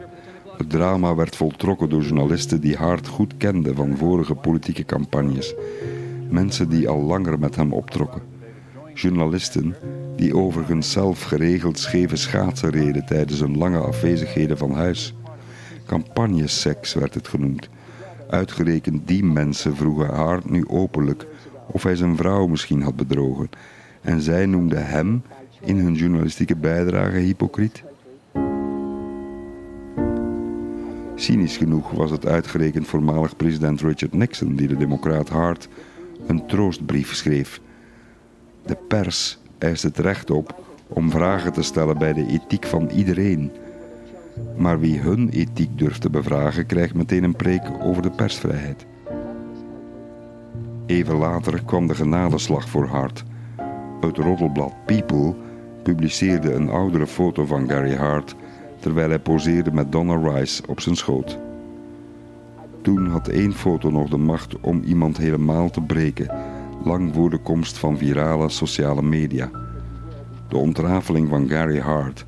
Het 0.57 0.71
drama 0.71 1.15
werd 1.15 1.37
voltrokken 1.37 1.89
door 1.89 2.03
journalisten 2.03 2.61
die 2.61 2.77
Hart 2.77 3.09
goed 3.09 3.37
kenden 3.37 3.75
van 3.75 3.97
vorige 3.97 4.35
politieke 4.35 4.85
campagnes. 4.85 5.55
Mensen 6.31 6.69
die 6.69 6.89
al 6.89 7.01
langer 7.01 7.39
met 7.39 7.57
hem 7.57 7.73
optrokken. 7.73 8.23
Journalisten 8.95 9.75
die 10.17 10.37
overigens 10.37 10.91
zelf 10.93 11.23
geregeld 11.23 11.79
scheve 11.79 12.17
schaatsen 12.17 12.71
reden 12.71 13.07
tijdens 13.07 13.41
hun 13.41 13.59
lange 13.59 13.79
afwezigheden 13.79 14.59
van 14.59 14.73
huis. 14.73 15.15
Campagneseks 15.87 16.95
werd 16.95 17.15
het 17.15 17.29
genoemd. 17.29 17.69
Uitgerekend 18.29 19.09
die 19.09 19.25
mensen 19.25 19.77
vroegen 19.77 20.15
Hart 20.15 20.51
nu 20.51 20.69
openlijk 20.69 21.27
of 21.67 21.83
hij 21.83 21.97
zijn 21.97 22.17
vrouw 22.17 22.47
misschien 22.47 22.83
had 22.83 22.97
bedrogen. 22.97 23.51
En 24.01 24.21
zij 24.21 24.47
noemden 24.47 24.87
hem 24.87 25.23
in 25.61 25.77
hun 25.77 25.95
journalistieke 25.95 26.57
bijdrage 26.57 27.17
hypocriet. 27.17 27.83
Cynisch 31.25 31.57
genoeg 31.57 31.91
was 31.91 32.11
het 32.11 32.27
uitgerekend 32.27 32.87
voormalig 32.87 33.37
president 33.37 33.81
Richard 33.81 34.13
Nixon 34.13 34.55
die 34.57 34.69
de 34.69 34.77
democraat 34.77 35.29
Hart 35.29 35.69
een 36.27 36.47
troostbrief 36.47 37.15
schreef. 37.15 37.61
De 38.67 38.77
pers 38.89 39.39
eist 39.59 39.83
het 39.83 39.99
recht 39.99 40.31
op 40.31 40.65
om 40.89 41.11
vragen 41.11 41.53
te 41.53 41.63
stellen 41.63 41.99
bij 41.99 42.13
de 42.13 42.27
ethiek 42.27 42.67
van 42.67 42.89
iedereen. 42.89 43.51
Maar 44.57 44.81
wie 44.81 44.99
hun 44.99 45.29
ethiek 45.29 45.79
durft 45.79 46.01
te 46.01 46.11
bevragen, 46.11 46.67
krijgt 46.67 46.95
meteen 46.95 47.25
een 47.25 47.37
preek 47.37 47.63
over 47.81 48.03
de 48.03 48.11
persvrijheid. 48.11 48.87
Even 50.87 51.17
later 51.17 51.63
kwam 51.65 51.87
de 51.87 51.95
genadeslag 51.95 52.69
voor 52.69 52.87
Hart. 52.87 53.25
Het 54.01 54.17
roddelblad 54.17 54.75
People 54.87 55.35
publiceerde 55.83 56.53
een 56.53 56.69
oudere 56.69 57.07
foto 57.07 57.47
van 57.47 57.69
Gary 57.69 57.95
Hart 57.95 58.35
terwijl 58.85 59.09
hij 59.09 59.19
poseerde 59.19 59.73
met 59.73 59.93
Donna 59.93 60.31
Rice 60.31 60.63
op 60.67 60.81
zijn 60.81 60.97
schoot. 60.97 61.39
Toen 62.83 63.07
had 63.07 63.29
één 63.29 63.53
foto 63.53 63.91
nog 63.91 64.09
de 64.09 64.17
macht 64.17 64.61
om 64.61 64.83
iemand 64.83 65.17
helemaal 65.17 65.71
te 65.71 65.81
breken, 65.81 66.31
lang 66.83 67.15
voor 67.15 67.31
de 67.31 67.39
komst 67.39 67.79
van 67.79 67.99
virale 67.99 68.49
sociale 68.49 69.03
media. 69.03 69.51
De 70.49 70.57
ontrafeling 70.57 71.29
van 71.29 71.49
Gary 71.49 71.79
Hart 71.79 72.27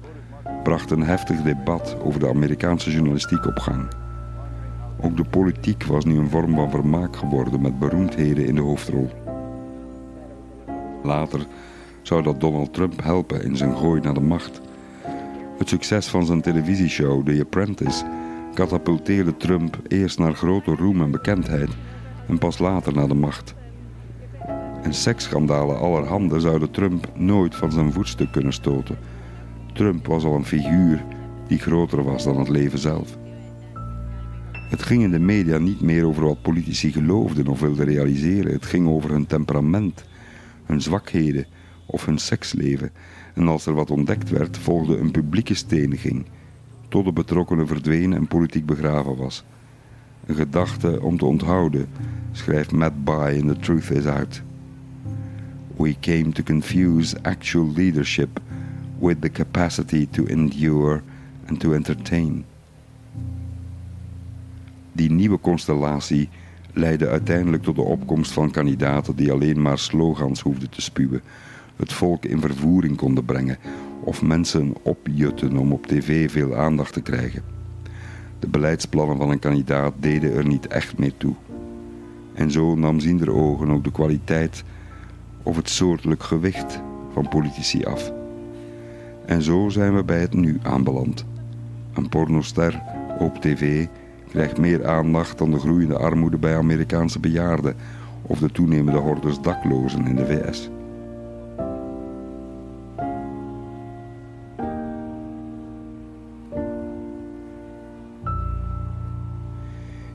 bracht 0.63 0.91
een 0.91 1.03
heftig 1.03 1.43
debat 1.43 1.97
over 2.03 2.21
de 2.21 2.29
Amerikaanse 2.29 2.91
journalistiek 2.91 3.47
op 3.47 3.59
gang. 3.59 3.89
Ook 5.01 5.17
de 5.17 5.25
politiek 5.25 5.85
was 5.85 6.05
nu 6.05 6.19
een 6.19 6.31
vorm 6.31 6.55
van 6.55 6.71
vermaak 6.71 7.17
geworden 7.17 7.61
met 7.61 7.79
beroemdheden 7.79 8.47
in 8.47 8.55
de 8.55 8.63
hoofdrol. 8.63 9.11
Later 11.03 11.47
zou 12.03 12.23
dat 12.23 12.41
Donald 12.41 12.75
Trump 12.75 13.03
helpen 13.03 13.43
in 13.45 13.57
zijn 13.57 13.77
gooi 13.77 14.01
naar 14.01 14.15
de 14.15 14.21
macht. 14.21 14.61
Het 15.59 15.69
succes 15.69 16.07
van 16.07 16.27
zijn 16.27 16.41
televisieshow 16.41 17.27
The 17.27 17.41
Apprentice 17.41 18.05
katapulteerde 18.55 19.37
Trump 19.37 19.81
eerst 19.89 20.19
naar 20.19 20.35
grote 20.35 20.75
roem 20.75 21.01
en 21.01 21.11
bekendheid 21.11 21.71
en 22.29 22.39
pas 22.39 22.59
later 22.59 22.95
naar 22.95 23.09
de 23.09 23.15
macht. 23.15 23.55
En 24.83 24.95
seksschandalen 24.95 25.79
allerhande 25.79 26.41
zouden 26.41 26.71
Trump 26.71 27.09
nooit 27.15 27.55
van 27.55 27.73
zijn 27.73 27.93
voetstuk 27.93 28.33
kunnen 28.33 28.53
stoten. 28.53 28.99
Trump 29.73 30.07
was 30.07 30.25
al 30.25 30.35
een 30.35 30.45
figuur 30.45 31.05
die 31.47 31.59
groter 31.59 32.05
was 32.05 32.25
dan 32.25 32.39
het 32.39 32.49
leven 32.49 32.79
zelf. 32.79 33.17
Het 34.71 34.83
ging 34.83 35.03
in 35.03 35.11
de 35.11 35.19
media 35.19 35.59
niet 35.59 35.81
meer 35.81 36.07
over 36.07 36.25
wat 36.25 36.43
politici 36.43 36.93
geloofden 36.93 37.47
of 37.47 37.61
wilden 37.61 37.87
realiseren. 37.87 38.53
Het 38.53 38.67
ging 38.67 38.89
over 38.89 39.11
hun 39.11 39.27
temperament, 39.27 40.05
hun 40.65 40.81
zwakheden 40.81 41.47
of 41.87 42.07
hun 42.07 42.19
seksleven. 42.19 42.91
En 43.37 43.49
als 43.49 43.67
er 43.67 43.75
wat 43.75 43.91
ontdekt 43.91 44.31
werd, 44.31 44.59
volgde 44.59 44.99
een 44.99 45.11
publieke 45.11 45.55
steniging, 45.55 46.25
tot 46.89 47.05
de 47.05 47.13
betrokkenen 47.13 47.67
verdween 47.67 48.13
en 48.13 48.27
politiek 48.27 48.67
begraven 48.67 49.17
was. 49.17 49.45
Een 50.27 50.35
gedachte 50.35 51.03
om 51.03 51.19
te 51.19 51.25
onthouden, 51.25 51.89
schrijft 52.33 52.73
Matt 52.73 53.05
By 53.05 53.35
in 53.35 53.47
The 53.47 53.57
Truth 53.57 53.91
Is 53.91 54.07
Out. 54.07 54.43
We 55.77 55.97
came 56.01 56.33
to 56.33 56.43
confuse 56.43 57.17
actual 57.23 57.73
leadership 57.75 58.41
with 58.99 59.21
the 59.21 59.31
capacity 59.31 60.09
to 60.11 60.25
endure 60.25 61.03
and 61.47 61.61
to 61.61 61.73
entertain. 61.73 62.45
Die 64.93 65.11
nieuwe 65.11 65.41
constellatie 65.41 66.29
leidde 66.73 67.09
uiteindelijk 67.09 67.63
tot 67.63 67.77
de 67.77 67.83
opkomst 67.83 68.33
van 68.33 68.51
kandidaten 68.51 69.17
die 69.17 69.33
alleen 69.33 69.63
maar 69.63 69.79
slogans 69.79 70.41
hoefden 70.41 70.71
te 70.71 70.81
spuwen, 70.83 71.23
het 71.77 71.93
volk 71.93 72.25
in 72.25 72.41
vervoering 72.41 72.97
konden 72.97 73.25
brengen 73.25 73.59
of 74.01 74.23
mensen 74.23 74.75
opjutten 74.83 75.57
om 75.57 75.73
op 75.73 75.87
tv 75.87 76.31
veel 76.31 76.57
aandacht 76.57 76.93
te 76.93 77.01
krijgen. 77.01 77.43
De 78.39 78.49
beleidsplannen 78.49 79.17
van 79.17 79.31
een 79.31 79.39
kandidaat 79.39 79.93
deden 80.01 80.35
er 80.35 80.47
niet 80.47 80.67
echt 80.67 80.99
mee 80.99 81.13
toe. 81.17 81.35
En 82.35 82.51
zo 82.51 82.75
nam 82.75 83.01
ziender 83.01 83.31
ogen 83.31 83.71
ook 83.71 83.85
de 83.85 83.93
kwaliteit 83.93 84.65
of 85.43 85.57
het 85.57 85.69
soortelijk 85.69 86.23
gewicht 86.23 86.81
van 87.13 87.29
politici 87.29 87.85
af. 87.85 88.13
En 89.27 89.43
zo 89.43 89.69
zijn 89.69 89.95
we 89.95 90.05
bij 90.05 90.21
het 90.21 90.35
nu 90.35 90.59
aanbeland. 90.63 91.25
Een 91.95 92.09
pornoster 92.09 92.83
op 93.19 93.41
tv 93.41 93.87
krijgt 94.29 94.59
meer 94.59 94.87
aandacht 94.87 95.39
dan 95.39 95.51
de 95.51 95.59
groeiende 95.59 95.99
armoede 95.99 96.39
bij 96.39 96.57
Amerikaanse 96.57 97.21
bejaarden 97.21 97.77
of 98.23 98.39
de 98.39 98.53
toenemende 98.53 98.99
hordes 98.99 99.41
daklozen 99.41 100.07
in 100.07 100.17
de 100.17 100.27
VS. 100.27 100.71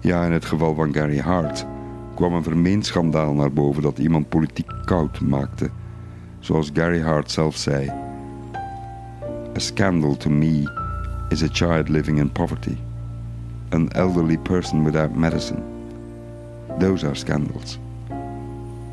Ja, 0.02 0.26
in 0.26 0.32
het 0.32 0.46
geval 0.46 0.76
van 0.76 0.94
Gary 0.94 1.20
Hart 1.20 1.66
kwam 2.16 2.34
een 2.34 2.44
vermeend 2.44 2.86
schandaal 2.86 3.34
naar 3.34 3.52
boven 3.54 3.82
dat 3.82 3.98
iemand 3.98 4.30
politiek 4.30 4.72
koud 4.86 5.20
maakte. 5.20 5.70
Zoals 6.40 6.70
Gary 6.74 7.02
Hart 7.02 7.32
zelf 7.32 7.56
zei: 7.56 7.92
A 9.56 9.60
scandal 9.60 10.18
to 10.18 10.30
me 10.30 10.72
is 11.30 11.44
a 11.44 11.48
child 11.52 11.90
living 11.90 12.20
in 12.20 12.32
poverty, 12.32 12.78
an 13.70 13.92
elderly 13.92 14.38
person 14.38 14.84
without 14.84 15.16
medicine. 15.16 15.62
Those 16.80 17.06
are 17.06 17.16
scandals. 17.16 17.80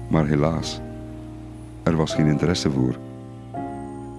Maar 0.09 0.27
helaas, 0.27 0.81
er 1.83 1.97
was 1.97 2.15
geen 2.15 2.27
interesse 2.27 2.71
voor. 2.71 2.97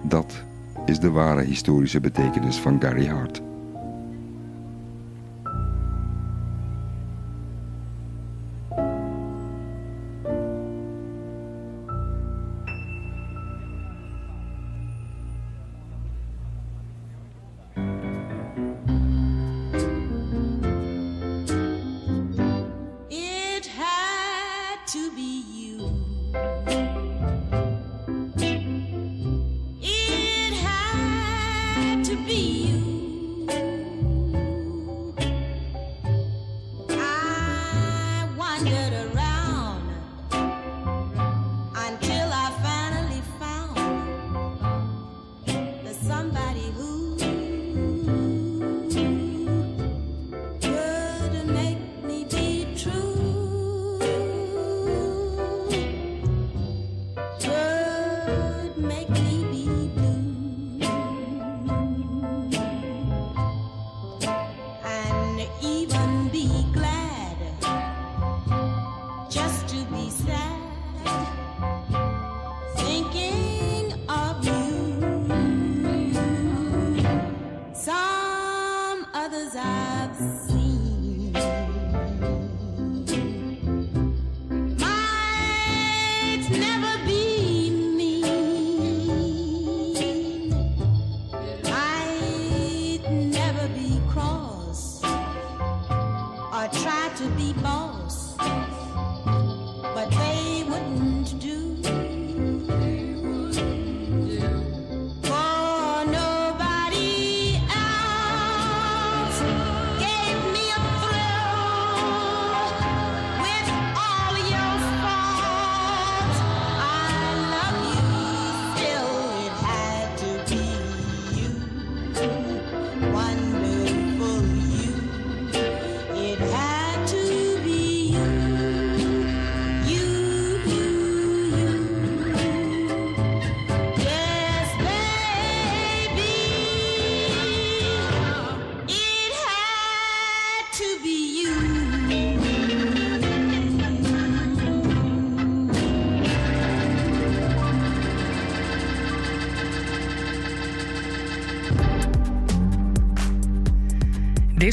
Dat 0.03 0.43
is 0.85 0.99
de 0.99 1.09
ware 1.09 1.41
historische 1.41 1.99
betekenis 1.99 2.57
van 2.57 2.81
Gary 2.81 3.07
Hart. 3.07 3.41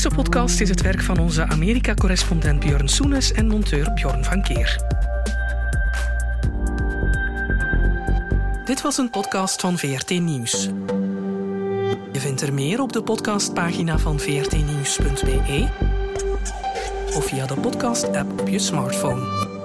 Deze 0.07 0.19
podcast 0.19 0.61
is 0.61 0.69
het 0.69 0.83
werk 0.83 1.03
van 1.03 1.19
onze 1.19 1.47
Amerika-correspondent 1.47 2.61
Björn 2.61 2.89
Soenes 2.89 3.33
en 3.33 3.47
monteur 3.47 3.93
Bjorn 3.93 4.25
van 4.25 4.43
Keer. 4.43 4.81
Dit 8.65 8.83
was 8.83 8.99
een 8.99 9.11
podcast 9.11 9.61
van 9.61 9.79
VRT 9.79 10.11
Nieuws. 10.11 10.69
Je 12.13 12.21
vindt 12.21 12.41
er 12.41 12.55
meer 12.55 12.81
op 12.81 12.93
de 12.93 13.03
podcastpagina 13.03 13.99
van 13.99 14.21
vrtnieuws.be 14.21 15.69
of 17.15 17.25
via 17.27 17.47
de 17.47 17.61
podcast-app 17.61 18.41
op 18.41 18.49
je 18.49 18.59
smartphone. 18.59 19.56